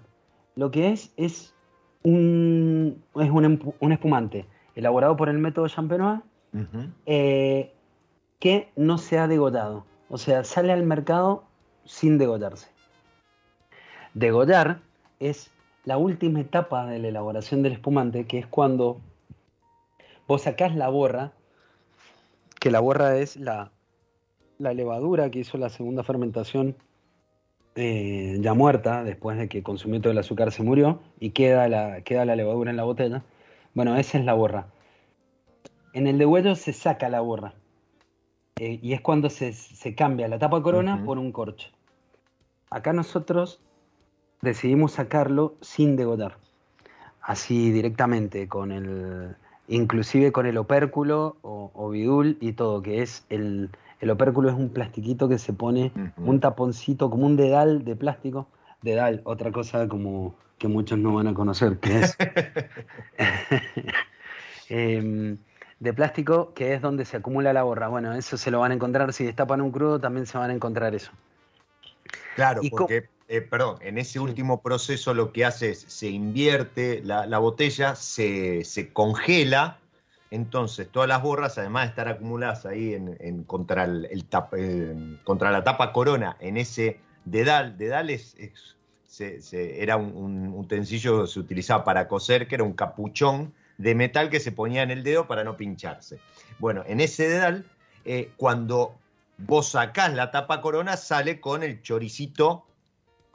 [0.55, 1.55] Lo que es es
[2.03, 2.66] un,
[3.15, 4.45] es un, espumante
[4.75, 6.21] elaborado por el método Champenois
[7.05, 7.73] eh,
[8.39, 9.85] que no se ha degollado.
[10.09, 11.43] O sea, sale al mercado
[11.85, 12.69] sin degollarse.
[14.13, 14.81] Degollar
[15.19, 15.51] es
[15.85, 18.99] la última etapa de la elaboración del espumante, que es cuando
[20.27, 21.33] vos sacás la borra,
[22.59, 23.71] que la borra es la,
[24.57, 26.75] la levadura que hizo la segunda fermentación
[27.77, 32.01] eh, ya muerta, después de que consumió todo el azúcar se murió, y queda la,
[32.01, 33.23] queda la levadura en la botella.
[33.73, 34.67] Bueno, esa es la borra.
[35.93, 37.53] En el degüello se saca la borra.
[38.59, 41.69] eh, y es cuando se, se cambia la tapa corona por un corcho.
[42.69, 43.61] Acá nosotros
[44.41, 46.37] decidimos sacarlo sin degollar.
[47.21, 49.35] Así directamente, con el.
[49.67, 53.69] inclusive con el opérculo o, o bidul y todo, que es el.
[53.99, 58.47] El opérculo es un plastiquito que se pone, un taponcito, como un dedal de plástico.
[58.81, 62.17] Dedal, otra cosa como que muchos no van a conocer, que es
[64.69, 65.37] em,
[65.79, 67.87] de plástico, que es donde se acumula la borra.
[67.87, 70.53] Bueno, eso se lo van a encontrar, si destapan un crudo también se van a
[70.53, 71.11] encontrar eso.
[72.35, 77.01] Claro, Y porque, eh, perdón, en ese último proceso lo que hace es se invierte
[77.03, 79.79] la, la botella, se, se congela,
[80.31, 85.51] entonces todas las borras, además de estar acumuladas ahí en, contra, el, tap- eh, contra
[85.51, 88.35] la tapa corona, en ese dedal, dedal es,
[89.51, 94.29] era un, un utensilio que se utilizaba para coser, que era un capuchón de metal
[94.29, 96.19] que se ponía en el dedo para no pincharse.
[96.59, 97.65] Bueno, en ese dedal,
[98.05, 98.95] eh, cuando
[99.37, 102.65] vos sacás la tapa corona, sale con el choricito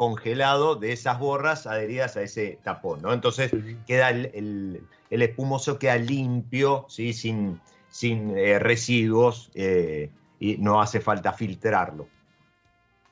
[0.02, 3.12] congelado de esas borras adheridas a ese tapón, ¿no?
[3.12, 3.52] Entonces
[3.86, 7.12] queda el, el- el espumoso queda limpio, ¿sí?
[7.12, 10.10] sin, sin eh, residuos eh,
[10.40, 12.08] y no hace falta filtrarlo.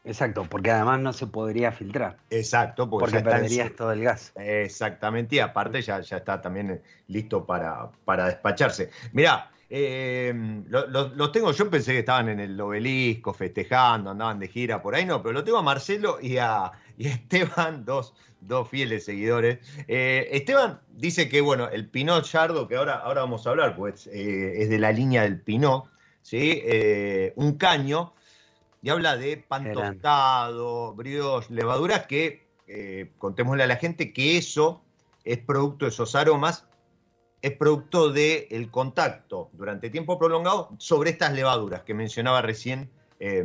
[0.02, 4.32] Exacto, porque además no se podría filtrar, Exacto, porque, porque en perderías todo el gas.
[4.36, 8.90] Exactamente, y aparte ya, ya está también listo para, para despacharse.
[9.12, 10.32] Mirá, eh,
[10.68, 14.82] lo- lo- los tengo, yo pensé que estaban en el obelisco festejando, andaban de gira
[14.82, 18.68] por ahí, no, pero lo tengo a Marcelo y a, y a Esteban, dos, dos
[18.68, 19.58] fieles seguidores.
[19.86, 24.08] Eh, Esteban dice que, bueno, el Pinot Yardo, que ahora, ahora vamos a hablar, pues
[24.08, 25.84] eh, es de la línea del Pinot,
[26.20, 26.62] ¿sí?
[27.36, 28.12] Un caño,
[28.82, 32.48] y habla de pan tostado, brioche, levaduras que,
[33.18, 34.82] contémosle a la gente que eso
[35.24, 36.66] es producto de esos aromas,
[37.42, 43.44] es producto del contacto durante tiempo prolongado sobre estas levaduras que mencionaba recién eh,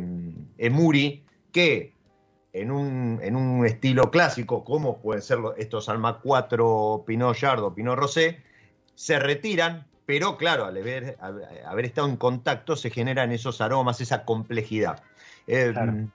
[0.58, 1.94] Emuri, que
[2.52, 7.98] en un, en un estilo clásico, como pueden ser estos Alma 4 Pinot Yardo, Pinot
[7.98, 8.42] Rosé,
[8.94, 14.00] se retiran, pero claro, al haber, al haber estado en contacto se generan esos aromas,
[14.00, 15.02] esa complejidad.
[15.46, 16.08] Eh, Claro.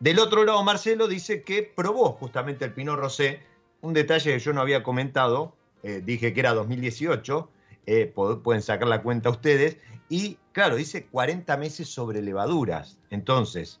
[0.00, 3.40] Del otro lado, Marcelo dice que probó justamente el Pinot Rosé,
[3.80, 7.50] un detalle que yo no había comentado, eh, dije que era 2018,
[7.84, 9.76] eh, pueden sacar la cuenta ustedes,
[10.08, 12.96] y claro, dice 40 meses sobre levaduras.
[13.10, 13.80] Entonces,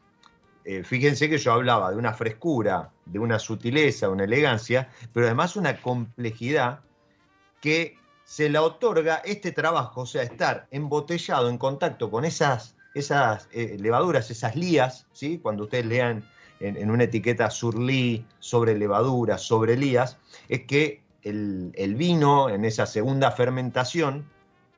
[0.66, 5.56] eh, fíjense que yo hablaba de una frescura, de una sutileza, una elegancia, pero además
[5.56, 6.80] una complejidad
[7.62, 13.48] que se la otorga este trabajo, o sea, estar embotellado en contacto con esas, esas
[13.52, 15.38] levaduras, esas lías, ¿sí?
[15.38, 16.28] cuando ustedes lean
[16.60, 20.18] en, en una etiqueta surlí sobre levaduras, sobre lías,
[20.50, 24.26] es que el, vino en esa segunda fermentación,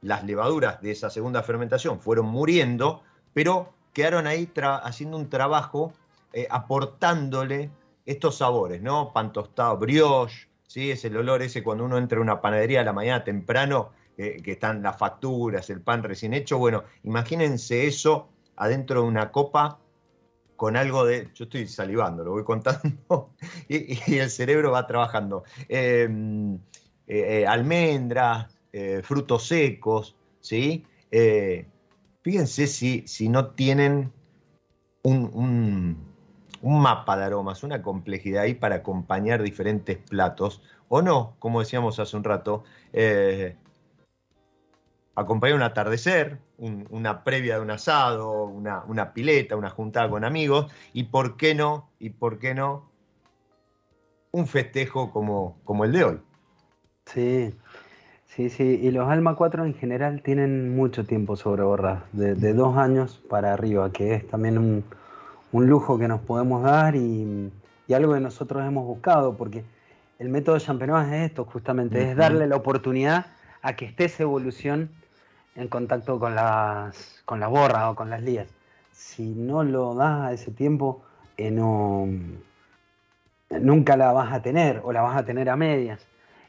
[0.01, 3.03] las levaduras de esa segunda fermentación fueron muriendo,
[3.35, 4.51] pero quedaron ahí
[4.83, 5.93] haciendo un trabajo
[6.33, 7.71] eh, aportándole
[8.05, 9.13] estos sabores, ¿no?
[9.13, 10.91] Pan tostado, brioche, ¿sí?
[10.91, 14.41] Es el olor ese cuando uno entra a una panadería a la mañana temprano, eh,
[14.43, 16.59] que están las facturas, el pan recién hecho.
[16.59, 19.79] Bueno, imagínense eso adentro de una copa
[20.57, 21.29] con algo de.
[21.35, 23.31] Yo estoy salivando, lo voy contando,
[23.69, 25.45] y, el cerebro va trabajando.
[25.69, 26.09] Eh,
[27.07, 30.85] eh, eh, almendras, eh, frutos secos, ¿sí?
[32.23, 34.13] Fíjense si, si no tienen
[35.03, 36.17] un, un-
[36.83, 42.17] mapa de aromas, una complejidad ahí para acompañar diferentes platos, o no, como decíamos hace
[42.17, 42.65] un rato,
[45.17, 50.25] acompañar un atardecer, un- una previa de un asado, una, una pileta, una juntada con
[50.25, 52.91] amigos, y por qué no, y por qué no,
[54.33, 56.21] un festejo como, como el de hoy.
[57.07, 57.55] Sí,
[58.27, 58.81] sí, sí.
[58.83, 63.23] Y los Alma 4 en general tienen mucho tiempo sobre borras, de, de dos años
[63.31, 64.85] para arriba, que es también un,
[65.53, 67.51] un lujo que nos podemos dar y,
[67.89, 69.65] y algo que nosotros hemos buscado, porque
[70.19, 73.27] el método Champenois es esto, justamente, es darle la oportunidad
[73.63, 74.91] a que esté esa evolución
[75.57, 78.49] en contacto con las, con las borras o con las lías.
[78.93, 81.03] Si no lo das a ese tiempo,
[81.37, 82.09] eh, no,
[83.51, 86.07] nunca la vas a tener o la vas a tener a medias.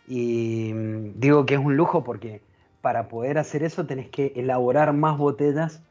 [0.08, 2.42] Y mm, digo que es un lujo porque
[2.82, 5.82] para poder hacer eso tenés que elaborar más botellas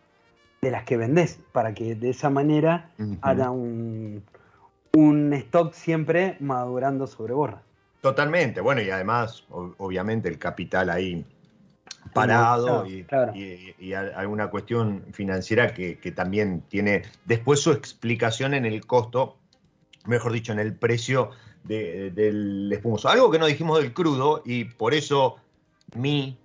[0.63, 2.91] de las que vendés, para que de esa manera
[3.21, 4.23] haya un,
[4.95, 7.63] un stock siempre madurando sobre borra.
[8.01, 11.25] Totalmente, bueno, y además, obviamente, el capital ahí
[12.13, 13.33] parado Claro, y, claro.
[13.35, 19.39] y- alguna cuestión financiera que, que también tiene después su explicación en el costo
[20.07, 21.31] mejor dicho, en el precio
[21.65, 23.09] del espumoso.
[23.09, 25.37] Algo que no dijimos del crudo y por eso
[25.95, 26.39] mi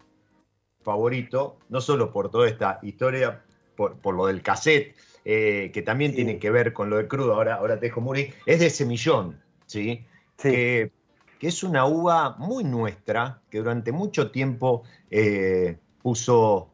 [0.84, 3.44] favorito, no solo por toda esta historia,
[3.76, 4.96] por, lo del cassette,
[5.26, 8.34] eh, que también tiene que ver con lo del crudo, ahora, ahora te dejo Muri,
[8.46, 10.06] es de semillón, ¿sí?
[10.38, 10.92] Que,
[11.48, 16.72] es una uva muy nuestra, que durante mucho tiempo eh, puso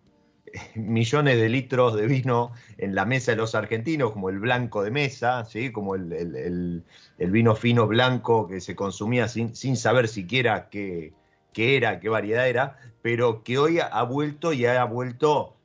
[0.75, 4.91] millones de litros de vino en la mesa de los argentinos, como el blanco de
[4.91, 5.71] mesa, ¿sí?
[5.71, 6.83] como el,
[7.17, 11.13] vino fino blanco que se consumía sin, sin saber siquiera qué,
[11.53, 15.57] qué, era, qué variedad era, pero que hoy ha vuelto y ha vuelto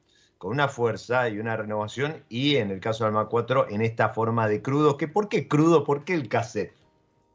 [0.42, 4.08] con una fuerza y una renovación, y en el caso de Alma 4, en esta
[4.08, 4.96] forma de crudo.
[4.96, 5.84] Que, ¿Por qué crudo?
[5.84, 6.74] ¿Por qué el cassette?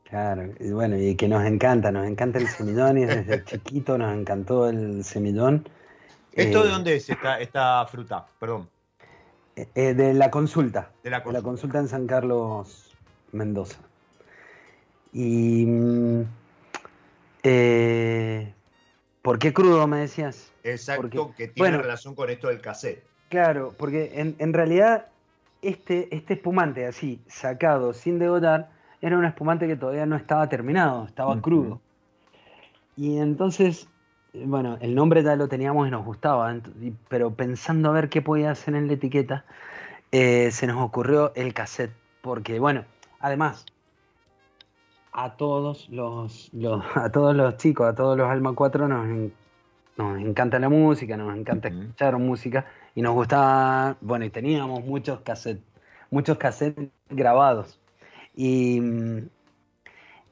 [0.09, 4.15] Claro, y bueno, y que nos encanta, nos encanta el semillón y desde chiquito nos
[4.17, 5.67] encantó el semillón.
[6.31, 8.25] ¿Esto de eh, dónde es esta, fruta?
[8.39, 8.69] Perdón.
[9.55, 10.91] Eh, eh, de la consulta.
[11.03, 11.79] De la consulta.
[11.79, 12.95] en San Carlos,
[13.33, 13.79] Mendoza.
[15.11, 15.65] Y.
[15.65, 16.23] Mm,
[19.21, 20.51] ¿Por qué crudo me decías?
[20.63, 23.03] Exacto, que tiene relación con esto del cassette.
[23.29, 25.07] Claro, porque en, realidad
[25.61, 28.69] este, este espumante así, sacado sin degollar,
[29.01, 31.79] era un espumante que todavía no estaba terminado, estaba crudo.
[32.95, 33.87] Y entonces,
[34.33, 36.53] bueno, el nombre ya lo teníamos y nos gustaba,
[37.07, 39.45] pero pensando a ver qué podía hacer en la etiqueta,
[40.11, 42.85] eh, se nos ocurrió el cassette, porque bueno,
[43.19, 43.65] además,
[45.11, 46.51] a todos los,
[46.95, 49.31] a todos los chicos, a todos los Alma 4 nos,
[49.97, 55.21] nos encanta la música, nos encanta escuchar música y nos gustaba, bueno, y teníamos muchos
[55.21, 55.63] cassettes,
[56.09, 57.79] muchos cassettes grabados.
[58.37, 58.81] Y,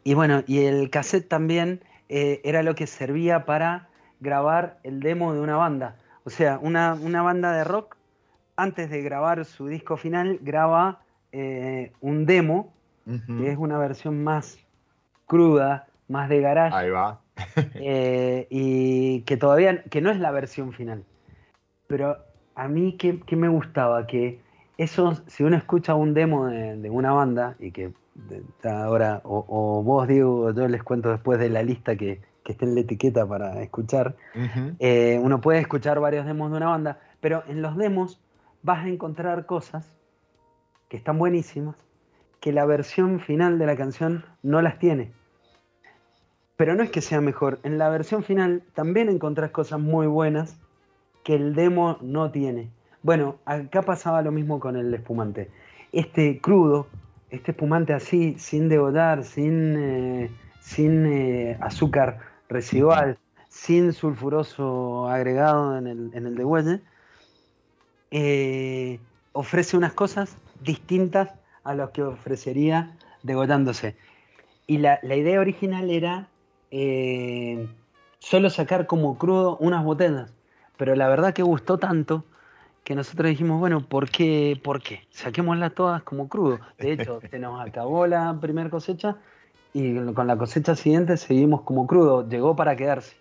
[0.05, 3.89] y bueno, y el cassette también eh, era lo que servía para
[4.19, 5.97] grabar el demo de una banda.
[6.23, 7.97] O sea, una, banda de rock,
[8.55, 11.01] antes de grabar su disco final, graba
[11.31, 12.73] eh, un demo,
[13.05, 14.57] que es una versión más
[15.27, 16.75] cruda, más de garage.
[16.75, 17.21] Ahí va.
[17.75, 21.03] Eh, y que todavía, que no es la versión final.
[21.87, 22.17] Pero
[22.55, 24.39] a mí que, me gustaba que
[24.77, 27.93] eso, si uno escucha un demo de, una banda y que
[28.63, 32.75] ahora, o, vos Diego, yo les cuento después de la lista que, que está en
[32.75, 34.15] la etiqueta para escuchar,
[34.79, 38.21] eh, uno puede escuchar varios demos de una banda, pero en los demos
[38.63, 39.95] vas a encontrar cosas
[40.89, 41.75] que están buenísimas,
[42.39, 45.11] que la versión final de la canción no las tiene.
[46.57, 50.57] Pero no es que sea mejor, en la versión final también encontrás cosas muy buenas
[51.23, 52.69] que el demo no tiene.
[53.05, 55.51] Bueno, acá pasaba lo mismo con el espumante.
[55.91, 56.87] Este crudo,
[57.29, 62.17] este espumante así, sin degollar, sin, eh, sin eh, azúcar
[62.49, 66.81] residual, sin sulfuroso agregado en el, en el
[68.09, 68.99] eh,
[69.33, 71.29] ofrece unas cosas distintas
[71.63, 73.95] a lo que ofrecería degollándose.
[74.65, 76.27] Y la, la idea original era
[78.17, 80.33] solo sacar como crudo unas botellas.
[80.75, 82.25] Pero la verdad que gustó tanto
[82.85, 84.57] que nosotros dijimos, bueno, ¿por qué?
[84.63, 85.01] ¿Por qué?
[85.09, 86.59] Saquémoslas todas como crudo.
[86.77, 89.17] De hecho, se nos acabó la primera cosecha
[89.73, 92.29] y con la cosecha siguiente seguimos como crudo.
[92.29, 93.15] Llegó para quedarse.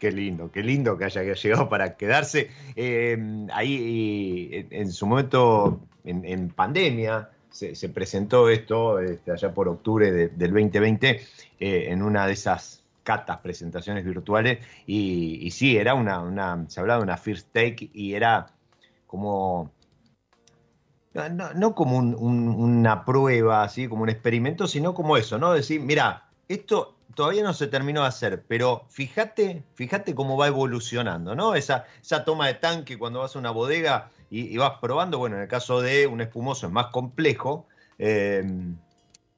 [0.00, 2.50] Qué lindo, qué lindo que haya llegado para quedarse.
[2.74, 10.50] Eh, ahí en su momento, en, pandemia, se, presentó esto este, allá por octubre del
[10.50, 11.08] 2020
[11.60, 17.04] eh, en una de esas catas, presentaciones virtuales, y, sí, era una, se hablaba de
[17.04, 18.52] una first take y era
[19.12, 19.70] como,
[21.54, 25.52] no, como una prueba, así como un experimento, sino como eso, ¿no?
[25.52, 31.34] Decir, mira, esto todavía no se terminó de hacer, pero fíjate, fíjate cómo va evolucionando,
[31.34, 31.54] ¿no?
[31.54, 35.42] Esa, esa toma de tanque cuando vas a una bodega y, vas probando, bueno, en
[35.42, 37.66] el caso de un espumoso es más complejo,
[37.98, 38.42] eh,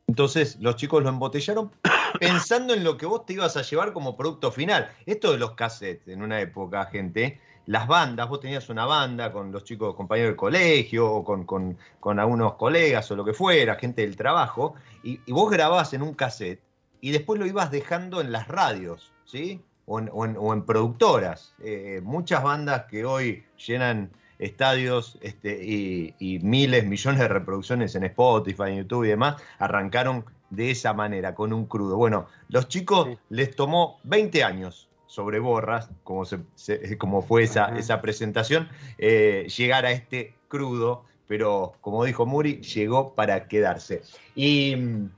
[0.06, 1.72] entonces los chicos lo embotellaron
[2.20, 4.88] pensando en lo que vos te ibas a llevar como producto final.
[5.04, 9.50] Esto de los cassettes en una época, gente, las bandas, vos tenías una banda con
[9.50, 14.02] los chicos compañeros del colegio o con, con, algunos colegas o lo que fuera, gente
[14.02, 16.60] del trabajo, y, vos grababas en un cassette
[17.00, 19.62] y después lo ibas dejando en las radios, ¿sí?
[19.86, 21.54] O en, productoras.
[21.62, 28.64] Eh, muchas bandas que hoy llenan estadios este, y, miles, millones de reproducciones en Spotify,
[28.68, 31.96] en YouTube y demás, arrancaron de esa manera, con un crudo.
[31.96, 36.40] Bueno, los chicos les tomó 20 años sobre borras, como, se,
[36.98, 43.14] como fue esa, esa presentación, eh, llegar a este crudo, pero como dijo Muri, llegó
[43.14, 44.02] para quedarse.
[44.34, 45.10] Y mm,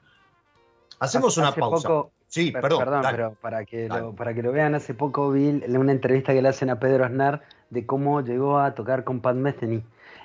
[1.01, 1.89] hacemos una pausa.
[2.29, 2.79] sí, perdón.
[2.79, 6.43] Perdón, pero para que, lo, para que lo vean, hace poco vi una entrevista que
[6.43, 9.83] le hacen a Pedro Aznar de cómo llegó a tocar con Pat Metheny.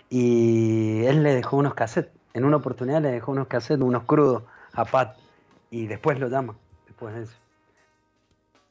[0.09, 2.11] Y él le dejó unos cassettes.
[2.33, 4.43] En una oportunidad le dejó unos cassettes, unos crudos
[4.73, 5.15] a Pat
[5.69, 6.55] y después lo llama,
[6.85, 7.35] después de eso.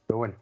[0.07, 0.35] Pero bueno,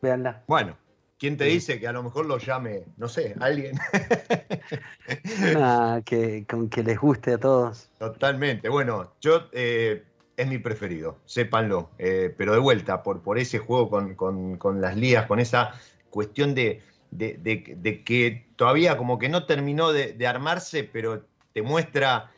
[0.00, 0.44] véanla.
[0.46, 0.76] Bueno,
[1.18, 3.78] ¿quién te dice que a lo mejor lo llame, no sé, alguien?
[6.04, 7.90] que, con que les guste a todos.
[7.98, 8.68] Totalmente.
[8.68, 10.04] Bueno, yo eh,
[10.40, 11.90] es mi preferido, sépanlo.
[11.98, 15.74] Eh, pero de vuelta, por, por ese juego con, las lías, con esa
[16.08, 22.30] cuestión de, de, que todavía como que no terminó de, armarse, pero te muestra.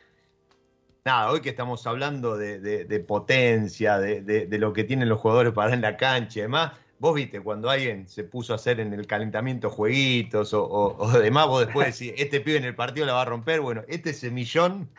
[1.05, 5.75] Nada, hoy que estamos hablando de, potencia, de, lo que tienen los jugadores para dar
[5.75, 9.07] en la cancha y demás, vos viste, cuando alguien se puso a hacer en el
[9.07, 13.23] calentamiento jueguitos o, o, demás, vos después decís, este pibe en el partido la va
[13.23, 14.89] a romper, bueno, este semillón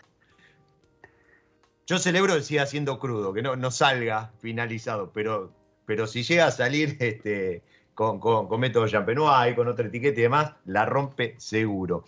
[1.87, 5.53] yo celebro que siga siendo crudo, que no, no salga finalizado, pero,
[5.85, 7.63] pero si llega a salir este,
[7.95, 12.05] con, con, método Champenois con otra etiqueta y demás, la rompe seguro.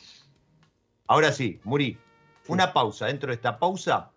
[1.07, 1.99] Ahora sí, Muri,
[2.49, 3.07] una pausa.
[3.07, 4.12] Dentro de esta pausa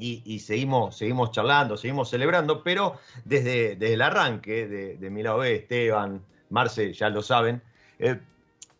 [0.00, 6.92] y, seguimos, seguimos charlando, seguimos celebrando, pero desde, el arranque de, de lado Esteban, Marce,
[6.92, 7.62] ya lo saben,
[7.98, 8.18] eh,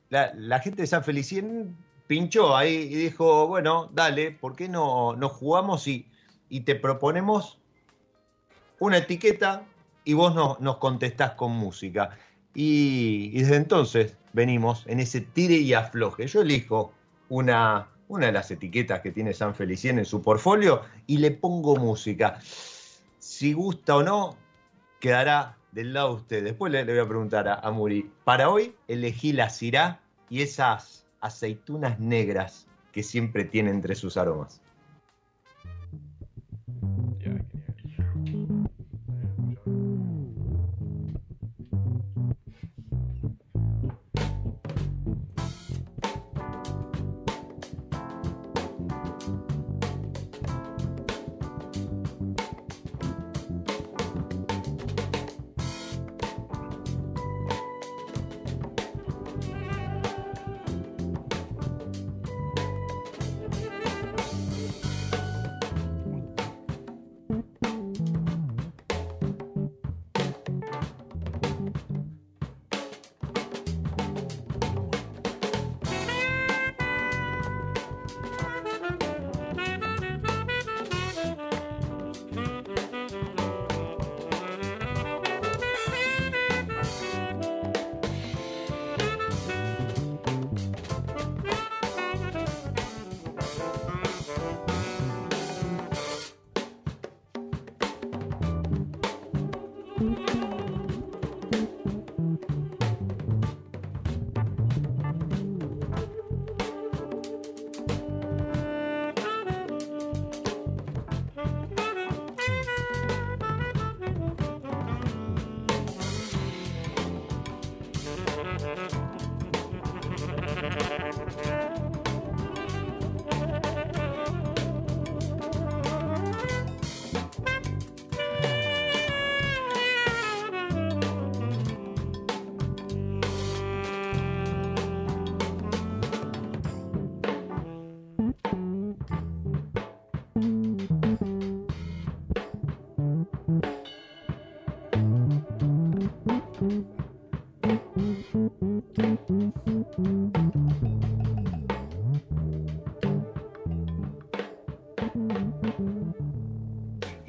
[0.08, 5.28] la, gente de San Felicien pinchó ahí y dijo, bueno, dale, ¿por qué no, no
[5.28, 6.08] jugamos y,
[6.48, 7.58] y te proponemos
[8.80, 9.62] una etiqueta
[10.04, 12.16] y vos nos contestás con música?
[12.54, 16.26] Y, desde entonces venimos en ese tire y afloje.
[16.26, 16.92] Yo elijo
[17.28, 21.76] una, una de las etiquetas que tiene San Felicien en su portfolio y le pongo
[21.76, 22.40] música.
[23.18, 24.36] Si gusta o no,
[24.98, 26.44] quedará del lado de usted.
[26.44, 28.11] Después le, voy a preguntar a, a Muri.
[28.24, 34.61] Para hoy elegí la cirá y esas aceitunas negras que siempre tiene entre sus aromas.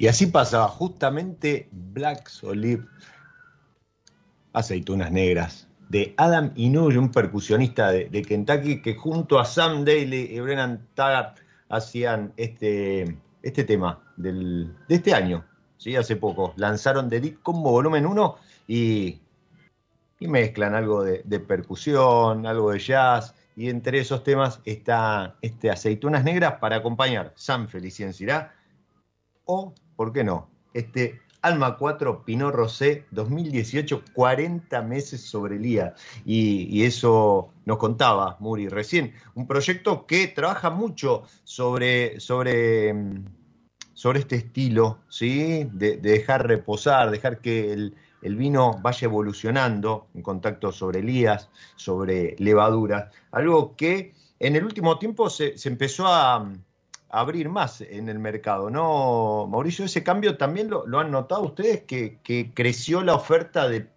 [0.02, 2.84] Y así pasaba justamente Black Olive,
[4.52, 10.40] aceitunas negras, de Adam Inouye, un percusionista de, Kentucky, que junto a Sam Daly y
[10.40, 11.38] Brennan Taggart
[11.68, 15.44] hacían este, este tema de este año,
[15.76, 15.94] ¿sí?
[15.94, 16.52] hace poco.
[16.56, 18.36] Lanzaron The Deep Combo Volumen 1
[18.66, 19.20] y,
[20.18, 26.54] mezclan algo de, percusión, algo de jazz, y entre esos temas está este Aceitunas Negras
[26.54, 28.52] para acompañar San Felicien Cirá
[29.44, 30.48] o ¿por qué no?
[30.74, 35.94] Este Alma 4 Pinot Rosé 2018, 40 meses sobre el IA.
[36.24, 39.12] Y, eso nos contaba Muri recién.
[39.34, 43.24] Un proyecto que trabaja mucho sobre, sobre, mm,
[43.92, 45.68] sobre este estilo, ¿sí?
[45.72, 53.12] De, dejar reposar, dejar que el, vino vaya evolucionando en contacto sobre elías, sobre levaduras.
[53.32, 56.48] Algo que en el último tiempo se empezó a
[57.12, 59.46] abrir más en el mercado, ¿no?
[59.46, 63.88] Mauricio, ese cambio también lo, han notado ustedes, que, creció la oferta de,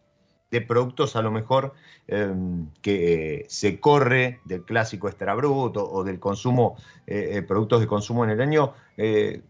[0.68, 1.74] productos a lo mejor
[2.08, 7.88] em, que se corre del clásico extra bruto o del consumo, eh, eh, productos de
[7.88, 8.74] consumo en el año.
[8.96, 9.42] Eh,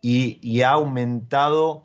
[0.00, 1.82] y, ha aumentado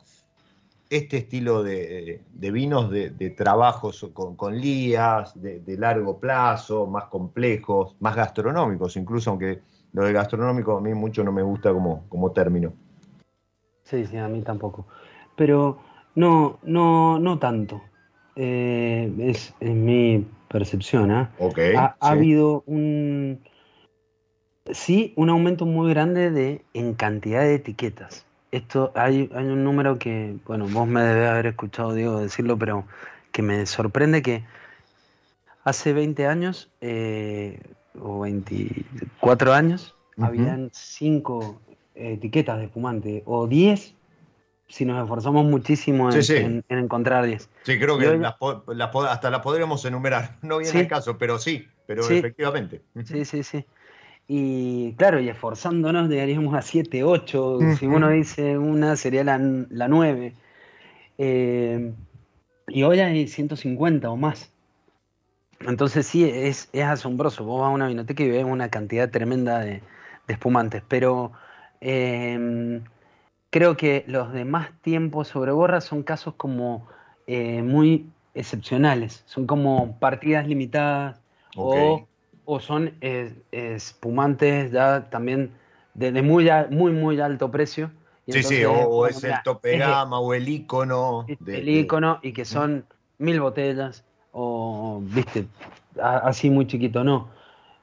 [0.88, 8.14] este estilo de, vinos de, trabajos con, con lías, de, largo plazo, más complejos, más
[8.14, 9.60] gastronómicos, incluso aunque
[9.92, 12.72] lo de gastronómico a mí mucho no me gusta como, como término.
[13.84, 14.86] Sí, sí, a mí tampoco.
[15.36, 15.78] Pero
[16.14, 17.82] no, no, no tanto.
[18.36, 21.10] Eh, es, mi percepción.
[21.10, 21.28] ¿eh?
[21.76, 23.40] ha, habido un
[24.70, 28.24] sí un aumento muy grande de en cantidad de etiquetas.
[28.50, 32.84] Esto hay, hay un número que, bueno, vos me debes haber escuchado, Diego, decirlo, pero
[33.32, 34.44] que me sorprende que
[35.64, 37.60] hace 20 años eh,
[38.00, 41.60] o 24 años habían 5
[41.94, 43.94] etiquetas de espumante o 10
[44.68, 47.50] si nos esforzamos muchísimo en, encontrar 10.
[47.64, 48.06] Sí, creo que
[49.06, 50.38] hasta las podríamos enumerar.
[50.42, 52.80] No viene el caso, pero sí, pero efectivamente.
[53.04, 53.66] Sí, sí, sí.
[54.26, 57.58] Y claro, y esforzándonos llegaríamos a 7, 8.
[57.78, 60.34] Si uno dice una, sería la, la 9.
[61.18, 61.92] Eh,
[62.68, 64.50] y hoy hay 150 o más.
[65.66, 67.44] Entonces sí, es, es asombroso.
[67.44, 69.82] Vos vas a una vinoteca y ves una cantidad tremenda de,
[70.28, 70.82] espumantes.
[70.88, 71.32] Pero
[71.80, 72.80] eh,
[73.50, 76.88] creo que los de más tiempo sobre borra son casos como
[77.26, 81.20] eh, muy excepcionales, son como partidas limitadas
[81.54, 82.06] o,
[82.60, 85.52] son eh, espumantes ya también
[85.94, 87.90] de, muy, muy, muy alto precio.
[88.26, 91.26] sí, sí, o, es el tope gama o el icono.
[91.46, 92.86] el icono y que son
[93.18, 95.46] mil botellas o, viste,
[96.00, 97.28] así muy chiquito, no.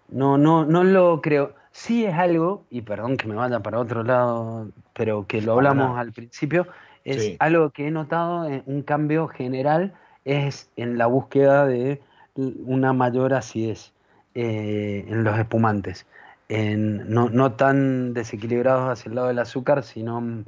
[0.10, 4.04] No, no, no lo creo sí es algo, y perdón que me vaya para otro
[4.04, 6.68] lado, pero que lo hablamos al principio,
[7.06, 9.94] es algo que he notado en un cambio general,
[10.26, 12.02] es en la búsqueda de
[12.36, 13.94] una mayor acidez
[14.36, 16.06] eh, en los espumantes.
[16.50, 20.46] En, no, no, tan desequilibrados hacia el lado del azúcar, sino un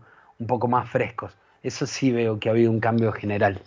[0.47, 1.38] poco más frescos.
[1.64, 3.62] Eso sí veo que ha habido un cambio general.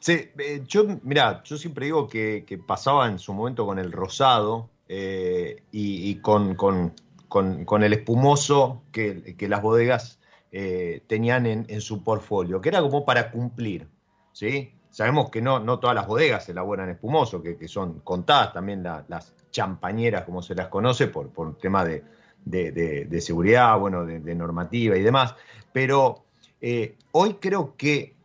[0.00, 3.92] Sí, eh, yo, mira, yo siempre digo que, que pasaba en su momento con el
[3.92, 6.56] rosado, eh, y, con,
[7.82, 10.18] el espumoso que, las bodegas
[10.50, 13.86] eh, tenían en, su portfolio, que era como para cumplir.
[14.32, 14.72] ¿sí?
[14.90, 20.24] Sabemos que no, no todas las bodegas elaboran espumoso, que, son contadas también las champañeras,
[20.24, 22.02] como se las conoce, por, por tema de,
[22.44, 25.36] de, seguridad, bueno, de, normativa y demás.
[25.72, 26.24] Pero
[27.12, 28.16] hoy creo que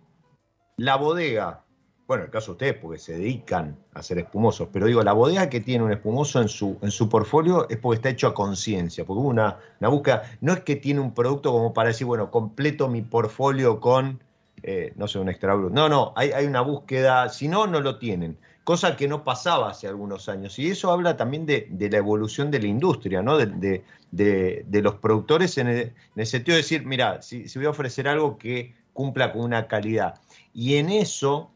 [0.77, 1.64] la bodega
[2.07, 5.49] bueno, el caso de ustedes, porque se dedican a hacer espumosos, pero digo, la bodega
[5.49, 9.05] que tiene un espumoso en su, en su portfolio es porque está hecho a conciencia,
[9.05, 12.29] porque hubo una, una búsqueda, no es que tiene un producto como para decir, bueno,
[12.29, 14.19] completo mi portfolio con,
[14.61, 15.73] eh, no sé, un extra brut.
[15.73, 19.71] No, no, hay, hay, una búsqueda, si no, no lo tienen, cosa que no pasaba
[19.71, 20.59] hace algunos años.
[20.59, 23.37] Y eso habla también de, la evolución de la industria, ¿no?
[23.37, 23.83] De,
[24.71, 25.67] los productores en
[26.15, 30.15] el, sentido de decir, mira, si voy a ofrecer algo que cumpla con una calidad.
[30.53, 31.51] Y en eso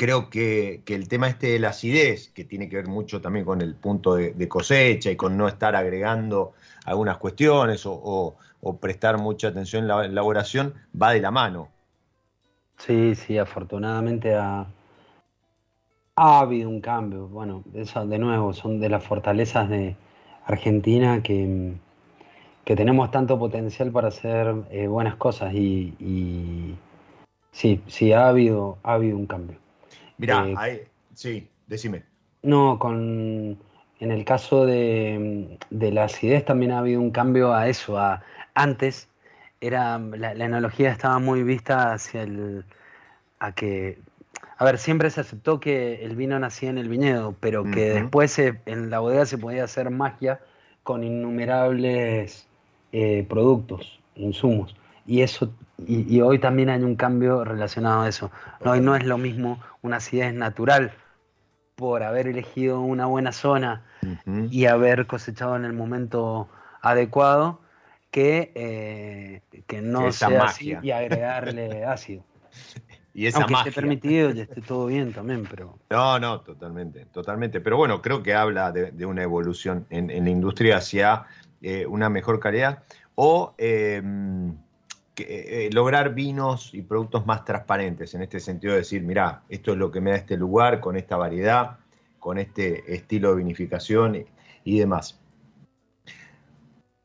[0.00, 3.60] creo que, el tema este de la acidez, que tiene que ver mucho también con
[3.60, 6.54] el punto de, cosecha y con no estar agregando
[6.86, 8.34] algunas cuestiones o,
[8.80, 11.68] prestar mucha atención en la elaboración, va de la mano.
[12.78, 14.66] Sí, sí, afortunadamente ha,
[16.16, 17.28] ha habido un cambio.
[17.28, 19.96] Bueno, eso de nuevo son de las fortalezas de
[20.46, 21.74] Argentina que,
[22.64, 26.74] que tenemos tanto potencial para hacer eh, buenas cosas y, y
[27.52, 29.58] sí, sí, ha habido, ha habido un cambio.
[30.20, 32.02] Mira, eh, sí, decime.
[32.42, 33.58] No, con
[34.00, 37.98] en el caso de, la acidez también ha habido un cambio a eso.
[37.98, 38.22] A,
[38.54, 39.08] antes
[39.60, 42.64] era la, la, analogía estaba muy vista hacia el
[43.38, 43.98] a que
[44.58, 48.38] a ver siempre se aceptó que el vino nacía en el viñedo, pero que después
[48.38, 50.40] en la bodega se podía hacer magia
[50.82, 52.46] con innumerables
[52.92, 54.76] eh, productos, insumos.
[55.06, 55.50] Y eso
[55.86, 58.30] y, hoy también hay un cambio relacionado a eso.
[58.64, 60.92] Hoy no es lo mismo una acidez natural
[61.74, 63.84] por haber elegido una buena zona
[64.50, 66.48] y haber cosechado en el momento
[66.82, 67.60] adecuado
[68.10, 72.24] que, eh, que no sea así y agregarle ácido.
[73.12, 75.78] Y esa Aunque esté permitido y esté todo bien también, pero...
[75.90, 77.60] No, no, totalmente, totalmente.
[77.60, 81.24] Pero bueno, creo que habla de, una evolución en, la industria hacia
[81.62, 82.82] eh, una mejor calidad
[83.14, 83.54] o...
[83.58, 84.02] Eh,
[85.20, 89.72] eh, eh, lograr vinos y productos más transparentes, en este sentido de decir, mira, esto
[89.72, 91.78] es lo que me da este lugar, con esta variedad,
[92.18, 94.26] con este estilo de vinificación
[94.64, 95.20] y, demás.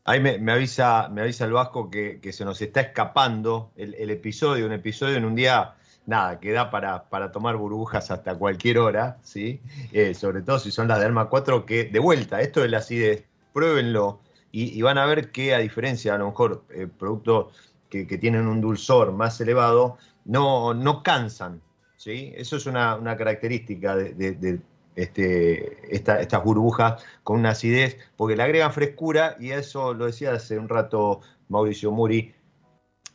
[0.03, 4.74] Ahí me, avisa, me avisa el Vasco que, se nos está escapando el, episodio, un
[4.74, 9.61] episodio en un día, nada, que da para, para tomar burbujas hasta cualquier hora, ¿sí?
[9.93, 12.78] Eh, sobre todo si son las de Arma 4, que de vuelta, esto de la
[12.80, 16.63] acidez, pruébenlo y, van a ver que a diferencia, a lo mejor,
[16.97, 21.62] productos que, tienen un dulzor más elevado no, no cansan.
[21.96, 22.34] ¿sí?
[22.36, 24.60] Eso es una, característica de,
[24.96, 30.58] este, estas burbujas con una acidez, porque le agregan frescura y eso lo decía hace
[30.58, 32.34] un rato Mauricio Muri,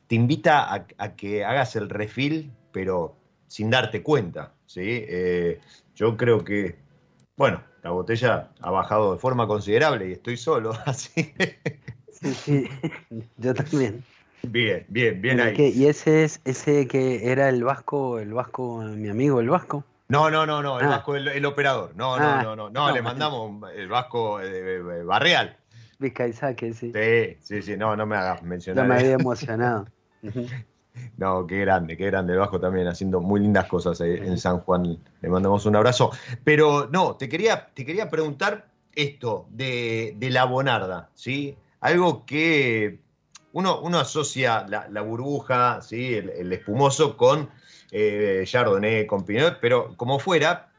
[0.07, 3.17] te invita a, que hagas el refil, pero
[3.47, 4.55] sin darte cuenta.
[4.67, 4.83] ¿sí?
[4.83, 5.61] Eh,
[5.95, 6.79] yo creo que,
[7.37, 11.33] bueno, la botella ha bajado de forma considerable y estoy solo, así.
[12.13, 12.69] Sí, sí,
[13.39, 14.05] yo también.
[14.43, 15.73] Bien, bien, bien ahí.
[15.75, 19.85] ¿Y ese es ese que era el vasco, el vasco, mi amigo, el vasco?
[20.09, 20.91] No, no, no, no, el ah.
[20.91, 21.93] vasco, el, operador.
[21.95, 22.43] No, no, ah.
[22.43, 25.57] no, no, no, le mandamos el vasco eh, Barreal.
[25.99, 26.93] Vizcaizaque, sí.
[26.93, 28.87] Sí, sí, sí, no, no me hagas mencionar.
[28.87, 29.87] No me había emocionado.
[31.17, 32.33] No, qué grande, qué grande.
[32.33, 34.99] El Vasco también haciendo muy lindas cosas en San Juan.
[35.21, 36.11] Le mandamos un abrazo.
[36.45, 41.57] Pero no, te quería, te quería preguntar esto de, la bonarda, ¿sí?
[41.81, 43.01] Algo que
[43.53, 46.15] uno, uno asocia la, burbuja, ¿sí?
[46.15, 47.51] El, espumoso con
[47.91, 50.71] eh, Chardonnay, con Pinot, pero como fuera,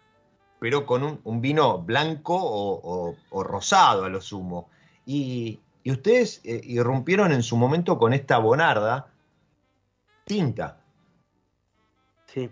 [0.59, 4.69] pero con un, vino blanco o, rosado a lo sumo.
[5.05, 9.07] Y, ustedes eh, irrumpieron en su momento con esta bonarda
[10.25, 10.77] tinta.
[12.27, 12.49] Sí,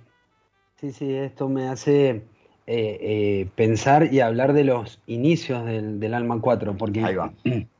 [0.81, 6.39] sí, sí, esto me hace eh, eh, pensar y hablar de los inicios del, Alma
[6.41, 7.03] 4, porque...
[7.03, 7.31] Ahí va.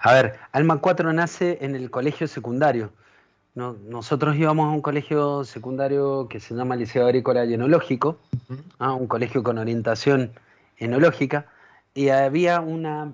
[0.00, 2.92] A ver, Alma 4 nace en el colegio secundario.
[3.54, 8.18] nosotros íbamos a un colegio secundario que se llama Liceo Agrícola y Enológico,
[8.78, 8.92] ¿ah?
[8.92, 10.32] un colegio con orientación
[10.76, 11.46] enológica,
[11.94, 13.12] y había una,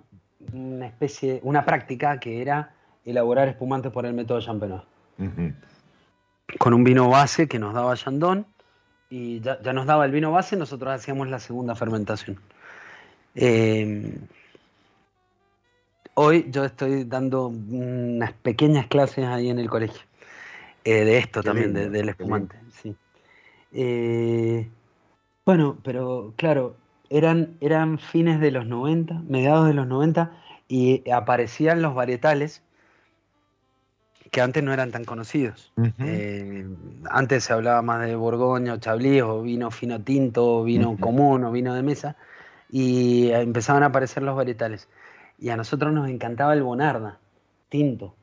[0.52, 2.74] una, especie, una práctica que era
[3.04, 4.82] elaborar espumantes por el método Champenois
[6.58, 8.46] con un vino base que nos daba Yandón
[9.10, 12.40] y ya, nos daba el vino base, nosotros hacíamos la segunda fermentación.
[13.34, 14.18] Eh,
[16.14, 20.02] hoy yo estoy dando unas pequeñas clases ahí en el colegio,
[20.84, 22.56] eh, de esto también, del espumante.
[22.82, 22.94] Sí.
[23.72, 24.68] Eh,
[25.44, 26.76] bueno, pero claro,
[27.10, 30.32] eran, eran fines de los 90, mediados de los 90,
[30.68, 32.62] y aparecían los varietales
[34.30, 35.72] que antes no eran tan conocidos.
[36.00, 36.66] Eh,
[37.08, 41.52] antes se hablaba más de Borgoña o Chablis o vino fino tinto, vino común o
[41.52, 42.16] vino de mesa
[42.68, 44.88] y empezaban a aparecer los varietales.
[45.38, 47.18] Y a nosotros nos encantaba el Bonarda,
[47.68, 48.14] tinto.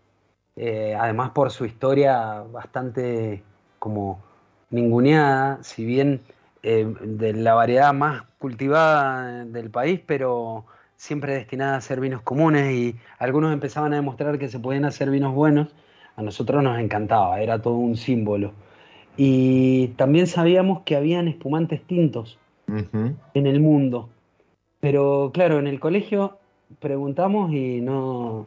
[0.55, 3.43] Eh, además por su historia bastante
[3.79, 4.21] como
[4.69, 6.21] ninguneada, si bien
[6.63, 12.71] eh, de la variedad más cultivada del país, pero siempre destinada a ser vinos comunes
[12.71, 15.69] y algunos empezaban a demostrar que se podían hacer vinos buenos
[16.15, 18.53] a nosotros nos encantaba, era todo un símbolo.
[19.17, 22.37] Y también sabíamos que habían espumantes tintos
[22.67, 24.09] en el mundo.
[24.79, 26.37] Pero claro, en el colegio
[26.79, 28.45] preguntamos y no,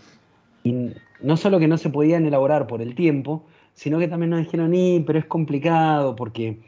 [1.20, 3.44] no solo que no se podían elaborar por el tiempo,
[3.74, 6.60] sino que también nos dijeron, y, pero es complicado porque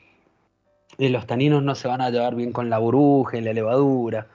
[0.99, 4.27] eh, los taninos no se van a llevar bien con la burbuja y la levadura.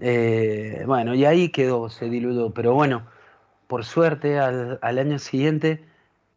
[0.00, 2.50] Eh, bueno, y ahí quedó, se diluyó.
[2.50, 3.02] Pero bueno,
[3.66, 5.84] por suerte al, año siguiente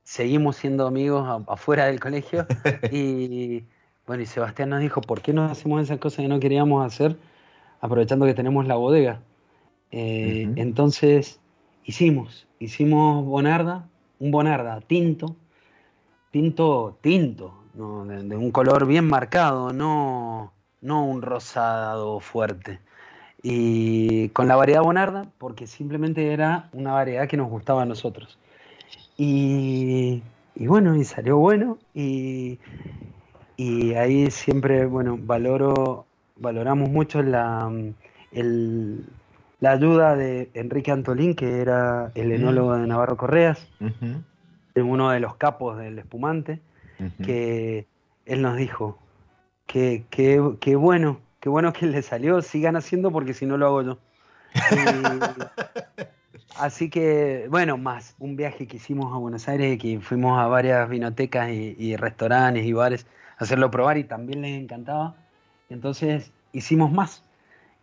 [0.04, 2.45] seguimos siendo amigos afuera del colegio
[2.91, 3.66] y
[4.06, 7.18] bueno, y Sebastián nos dijo, ¿por qué no hacemos esas cosas que no queríamos hacer
[7.82, 9.22] aprovechando que tenemos la bodega?
[9.91, 11.39] Eh, entonces
[11.85, 13.88] hicimos, hicimos Bonarda,
[14.19, 15.35] un Bonarda tinto,
[16.31, 22.79] tinto, tinto, de, un color bien marcado, no, no un rosado fuerte.
[23.43, 28.38] Y con la variedad Bonarda, porque simplemente era una variedad que nos gustaba a nosotros.
[29.15, 30.23] Y,
[30.55, 32.59] bueno, y salió bueno, y,
[33.55, 37.71] y, ahí siempre, bueno, valoro, valoramos mucho la,
[39.60, 43.68] la ayuda de Enrique Antolín, que era el enólogo de Navarro Correas,
[44.76, 46.62] uno de los capos del espumante,
[47.24, 47.88] que
[48.26, 48.97] él nos dijo
[49.66, 53.82] que, que bueno qué bueno que le salió, sigan haciendo porque si no lo hago
[53.82, 53.97] yo.
[56.58, 60.89] así que, bueno, más un viaje que hicimos a Buenos Aires, que fuimos a varias
[60.89, 63.05] vinotecas y, restaurantes y bares
[63.38, 65.16] a hacerlo probar y también les encantaba.
[65.70, 67.24] Entonces hicimos más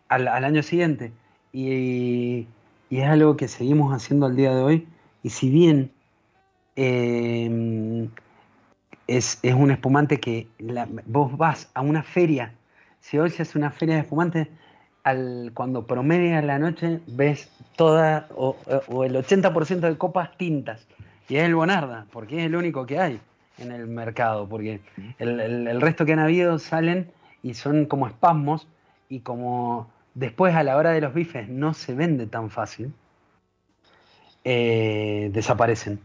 [0.09, 1.11] al, año siguiente
[1.55, 2.47] y,
[2.89, 4.87] es algo que seguimos haciendo al día de hoy.
[5.23, 5.91] Y si bien
[6.75, 8.07] eh,
[9.07, 10.47] es, un espumante que
[11.07, 12.53] vos vas a una feria
[13.05, 14.47] si hoy se hace una feria de espumantes,
[15.03, 18.55] al, cuando promedia la noche ves toda o,
[19.03, 20.87] el 80% de copas tintas.
[21.29, 23.19] Y es el Bonarda, porque es el único que hay
[23.59, 24.81] en el mercado, porque
[25.19, 27.11] el, resto que han habido salen
[27.43, 28.67] y son como espasmos
[29.07, 32.91] y como después a la hora de los bifes no se vende tan fácil,
[34.43, 35.99] eh, desaparecen.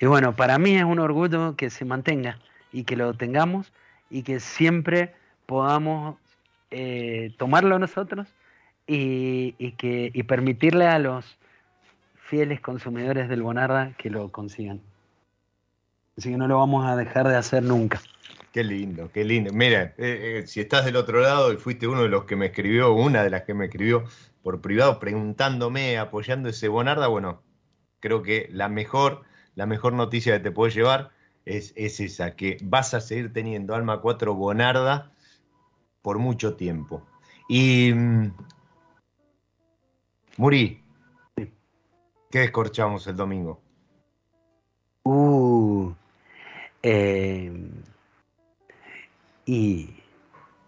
[0.00, 2.38] Y bueno, para mí es un orgullo que se mantenga
[2.72, 3.72] y que lo tengamos
[4.10, 5.14] y que siempre
[5.46, 6.16] podamos
[6.70, 8.28] eh, tomarlo nosotros
[8.86, 11.38] y, que, y permitirle a los
[12.14, 14.80] fieles consumidores del Bonarda que lo consigan.
[16.16, 18.00] Así que no lo vamos a dejar de hacer nunca.
[18.52, 19.52] Qué lindo, qué lindo.
[19.52, 22.46] Mira, eh, eh, si estás del otro lado y fuiste uno de los que me
[22.46, 24.04] escribió, una de las que me escribió
[24.42, 27.42] por privado preguntándome, apoyando ese Bonarda, bueno,
[28.00, 29.24] creo que la mejor,
[29.56, 31.10] la mejor noticia que te puedo llevar
[31.44, 35.12] es, es esa, que vas a seguir teniendo Alma 4 Bonarda
[36.00, 37.02] por mucho tiempo.
[37.48, 38.32] Y mm,
[40.38, 40.82] Muri,
[42.30, 43.60] ¿qué descorchamos el domingo?
[45.02, 45.92] Uh,
[46.82, 47.52] eh,
[49.44, 49.90] y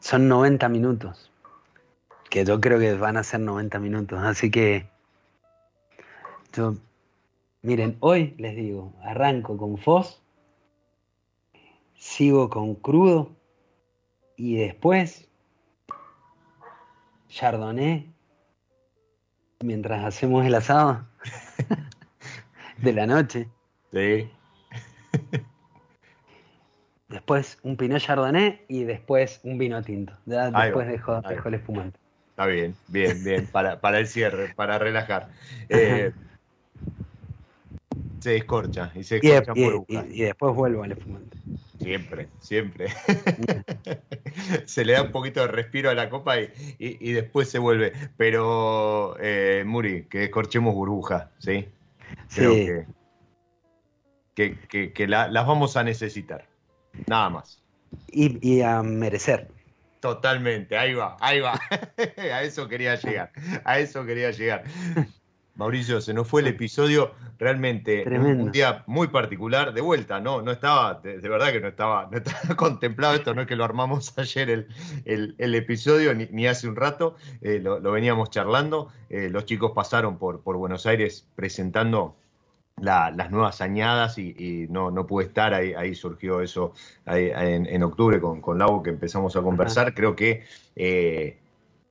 [0.01, 1.31] son 90 minutos,
[2.31, 4.89] que yo creo que van a ser 90 minutos, así que
[6.53, 6.75] yo,
[7.63, 10.21] miren, hoy les digo, arranco con Foz,
[11.95, 13.31] sigo con Crudo
[14.37, 15.29] y después
[17.29, 18.11] Chardonnay
[19.61, 21.05] mientras hacemos el asado
[22.79, 23.49] de la noche.
[23.93, 24.31] Sí.
[27.09, 30.13] Después un Pinot Chardonnay y después un vino tinto.
[30.27, 31.99] Ya después dejo, el espumante.
[32.31, 35.29] Está bien, bien, bien, para, para el cierre, para relajar.
[35.69, 36.13] Eh,
[38.21, 41.39] se descorcha y se descorcha y, después vuelvo al espumante.
[41.79, 42.89] Siempre, siempre.
[44.67, 47.93] se le da un poquito de respiro a la copa y, después se vuelve.
[48.17, 51.69] Pero, eh, Muri, que descorchemos burbuja, ¿sí?
[52.35, 52.87] Creo
[54.35, 56.47] que, que, las vamos a necesitar.
[57.07, 57.62] Nada más.
[58.09, 59.49] Y, y a merecer.
[60.01, 61.59] Totalmente, ahí va, ahí va.
[62.16, 63.32] a eso quería llegar,
[63.64, 64.64] a eso quería llegar.
[65.59, 69.74] Mauricio, se nos fue el episodio realmente un día muy particular.
[69.74, 73.43] De vuelta, no, no estaba, de, verdad que no estaba, no estaba contemplado esto, no
[73.43, 74.68] es que lo armamos ayer
[75.05, 78.93] el, episodio, ni, hace un rato, eh, lo, veníamos charlando.
[79.11, 82.14] Eh, los chicos pasaron por, por Buenos Aires presentando
[82.81, 86.72] las nuevas añadas y, no, no pude estar, ahí, ahí surgió eso
[87.07, 89.95] en, octubre con, con Lau que empezamos a conversar.
[89.95, 90.45] Creo que
[90.76, 91.39] eh,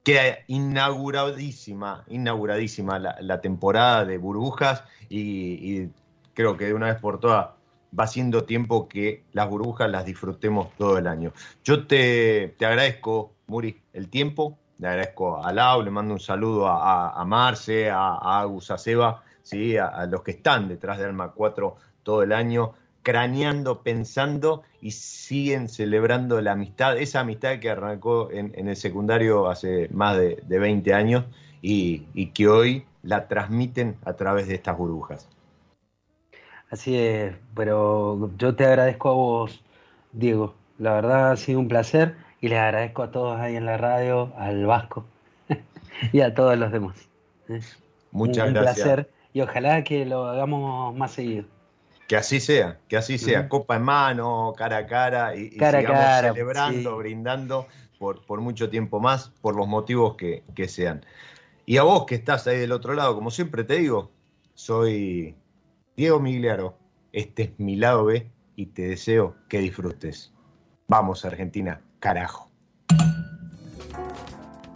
[0.07, 5.89] queda inauguradísima, inauguradísima la, temporada de burbujas y,
[6.33, 7.49] creo que de una vez por todas
[7.97, 11.33] va siendo tiempo que las burbujas las disfrutemos todo el año.
[11.65, 17.25] Yo te, agradezco, Muri, el tiempo, le agradezco a Lau, le mando un saludo a,
[17.25, 19.77] Marce, a, a Agus, a Seba, ¿sí?
[19.77, 22.73] a los que están detrás de Alma 4 todo el año
[23.07, 29.87] craneando, pensando y siguen celebrando la amistad, esa amistad que arrancó en, el secundario hace
[29.93, 31.23] más de, 20 años
[31.61, 35.29] y, que hoy la transmiten a través de estas burbujas.
[36.69, 39.63] Así es, pero yo te agradezco a vos,
[40.11, 40.55] Diego.
[40.77, 44.33] La verdad ha sido un placer y les agradezco a todos ahí en la radio,
[44.35, 45.05] al Vasco
[46.11, 47.07] y a todos los demás.
[48.11, 48.85] Muchas gracias.
[48.85, 51.45] Un placer y ojalá que lo hagamos más seguido.
[52.07, 56.97] Que así sea, que así sea, copa en mano, cara a cara y, sigamos celebrando,
[56.97, 57.67] brindando
[57.99, 61.05] por, por, mucho tiempo más, por los motivos que, que, sean.
[61.67, 64.09] Y a vos que estás ahí del otro lado, como siempre te digo,
[64.55, 65.35] soy
[65.95, 66.75] Diego Migliaro,
[67.11, 70.33] este es mi lado B y te deseo que disfrutes.
[70.87, 72.49] Vamos Argentina, carajo.